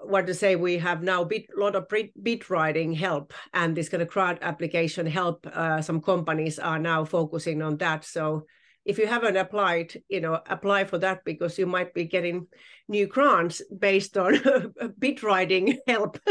what 0.05 0.27
to 0.27 0.33
say 0.33 0.55
we 0.55 0.77
have 0.77 1.03
now 1.03 1.27
a 1.31 1.45
lot 1.55 1.75
of 1.75 1.87
bid 2.21 2.49
writing 2.49 2.93
help 2.93 3.33
and 3.53 3.75
this 3.75 3.89
kind 3.89 4.03
of 4.03 4.09
crowd 4.09 4.37
application 4.41 5.05
help 5.05 5.47
uh, 5.53 5.81
some 5.81 6.01
companies 6.01 6.59
are 6.59 6.79
now 6.79 7.05
focusing 7.05 7.61
on 7.61 7.77
that. 7.77 8.03
So 8.03 8.45
if 8.85 8.97
you 8.97 9.07
haven't 9.07 9.37
applied 9.37 9.93
you 10.09 10.19
know 10.19 10.41
apply 10.47 10.85
for 10.85 10.97
that 10.97 11.23
because 11.25 11.57
you 11.57 11.65
might 11.65 11.93
be 11.93 12.05
getting 12.05 12.47
new 12.89 13.07
grants 13.07 13.61
based 13.79 14.17
on 14.17 14.39
bid 14.99 15.23
writing 15.23 15.79
help. 15.87 16.19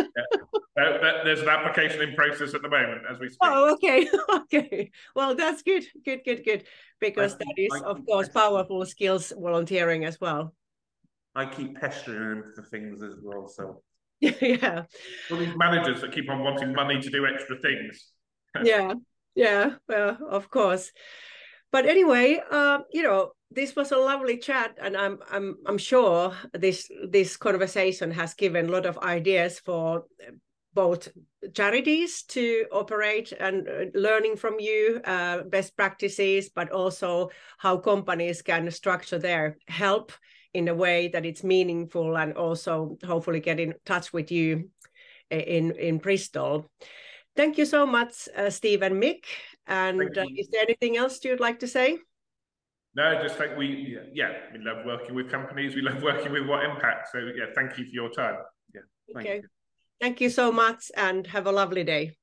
Yeah. 0.74 1.20
there's 1.22 1.42
an 1.42 1.50
application 1.50 2.00
in 2.00 2.14
process 2.14 2.54
at 2.54 2.62
the 2.62 2.68
moment 2.68 3.02
as 3.08 3.18
we 3.18 3.28
speak. 3.28 3.40
Oh 3.42 3.74
okay. 3.74 4.08
Okay. 4.30 4.90
Well 5.14 5.34
that's 5.34 5.62
good. 5.62 5.84
Good 6.02 6.22
good 6.24 6.44
good. 6.46 6.64
Because 6.98 7.36
that 7.36 7.54
is 7.58 7.82
of 7.84 8.06
course 8.06 8.30
powerful 8.30 8.84
skills 8.86 9.34
volunteering 9.36 10.06
as 10.06 10.18
well 10.18 10.54
I 11.34 11.46
keep 11.46 11.80
pestering 11.80 12.38
him 12.38 12.52
for 12.54 12.62
things 12.62 13.02
as 13.02 13.16
well. 13.22 13.48
So 13.48 13.82
yeah, 14.20 14.84
all 15.30 15.36
these 15.36 15.56
managers 15.56 16.00
that 16.02 16.12
keep 16.12 16.30
on 16.30 16.42
wanting 16.42 16.72
money 16.74 17.00
to 17.00 17.10
do 17.10 17.26
extra 17.26 17.56
things. 17.58 18.12
yeah, 18.62 18.94
yeah, 19.34 19.74
well, 19.88 20.18
of 20.28 20.50
course. 20.50 20.92
But 21.70 21.86
anyway, 21.86 22.40
uh, 22.50 22.80
you 22.92 23.02
know, 23.02 23.32
this 23.50 23.74
was 23.74 23.92
a 23.92 23.96
lovely 23.96 24.36
chat, 24.38 24.76
and 24.80 24.96
I'm 24.96 25.18
I'm 25.30 25.56
I'm 25.66 25.78
sure 25.78 26.34
this 26.52 26.88
this 27.08 27.36
conversation 27.36 28.10
has 28.10 28.34
given 28.34 28.66
a 28.66 28.72
lot 28.72 28.86
of 28.86 28.98
ideas 28.98 29.58
for 29.58 30.04
both 30.74 31.08
charities 31.54 32.22
to 32.22 32.64
operate 32.72 33.32
and 33.32 33.68
uh, 33.68 33.84
learning 33.94 34.36
from 34.36 34.58
you 34.58 35.00
uh, 35.04 35.42
best 35.42 35.76
practices, 35.76 36.50
but 36.54 36.70
also 36.70 37.30
how 37.58 37.76
companies 37.76 38.42
can 38.42 38.70
structure 38.70 39.18
their 39.18 39.58
help 39.66 40.12
in 40.54 40.68
a 40.68 40.74
way 40.74 41.08
that 41.08 41.24
it's 41.24 41.42
meaningful 41.42 42.16
and 42.16 42.34
also 42.34 42.98
hopefully 43.04 43.40
get 43.40 43.60
in 43.60 43.74
touch 43.84 44.12
with 44.12 44.30
you 44.30 44.70
in 45.30 45.72
in 45.72 45.98
Bristol. 45.98 46.70
Thank 47.34 47.56
you 47.56 47.64
so 47.64 47.86
much, 47.86 48.28
uh, 48.36 48.50
Steve 48.50 48.82
and 48.82 49.02
Mick. 49.02 49.24
And 49.66 50.16
uh, 50.16 50.26
is 50.36 50.48
there 50.48 50.62
anything 50.62 50.96
else 50.96 51.24
you'd 51.24 51.40
like 51.40 51.60
to 51.60 51.68
say? 51.68 51.98
No, 52.94 53.22
just 53.22 53.36
think 53.36 53.56
we 53.56 53.98
yeah 54.12 54.32
we 54.52 54.58
love 54.58 54.84
working 54.84 55.14
with 55.14 55.30
companies. 55.30 55.74
We 55.74 55.82
love 55.82 56.02
working 56.10 56.32
with 56.32 56.46
what 56.46 56.64
impact. 56.64 57.08
So 57.12 57.18
yeah, 57.18 57.46
thank 57.54 57.78
you 57.78 57.84
for 57.84 57.92
your 57.92 58.10
time. 58.10 58.36
Yeah, 58.74 58.82
thank 59.14 59.26
okay. 59.26 59.36
You. 59.36 59.48
Thank 60.00 60.20
you 60.20 60.30
so 60.30 60.52
much, 60.52 60.90
and 60.96 61.26
have 61.28 61.46
a 61.46 61.52
lovely 61.52 61.84
day. 61.84 62.16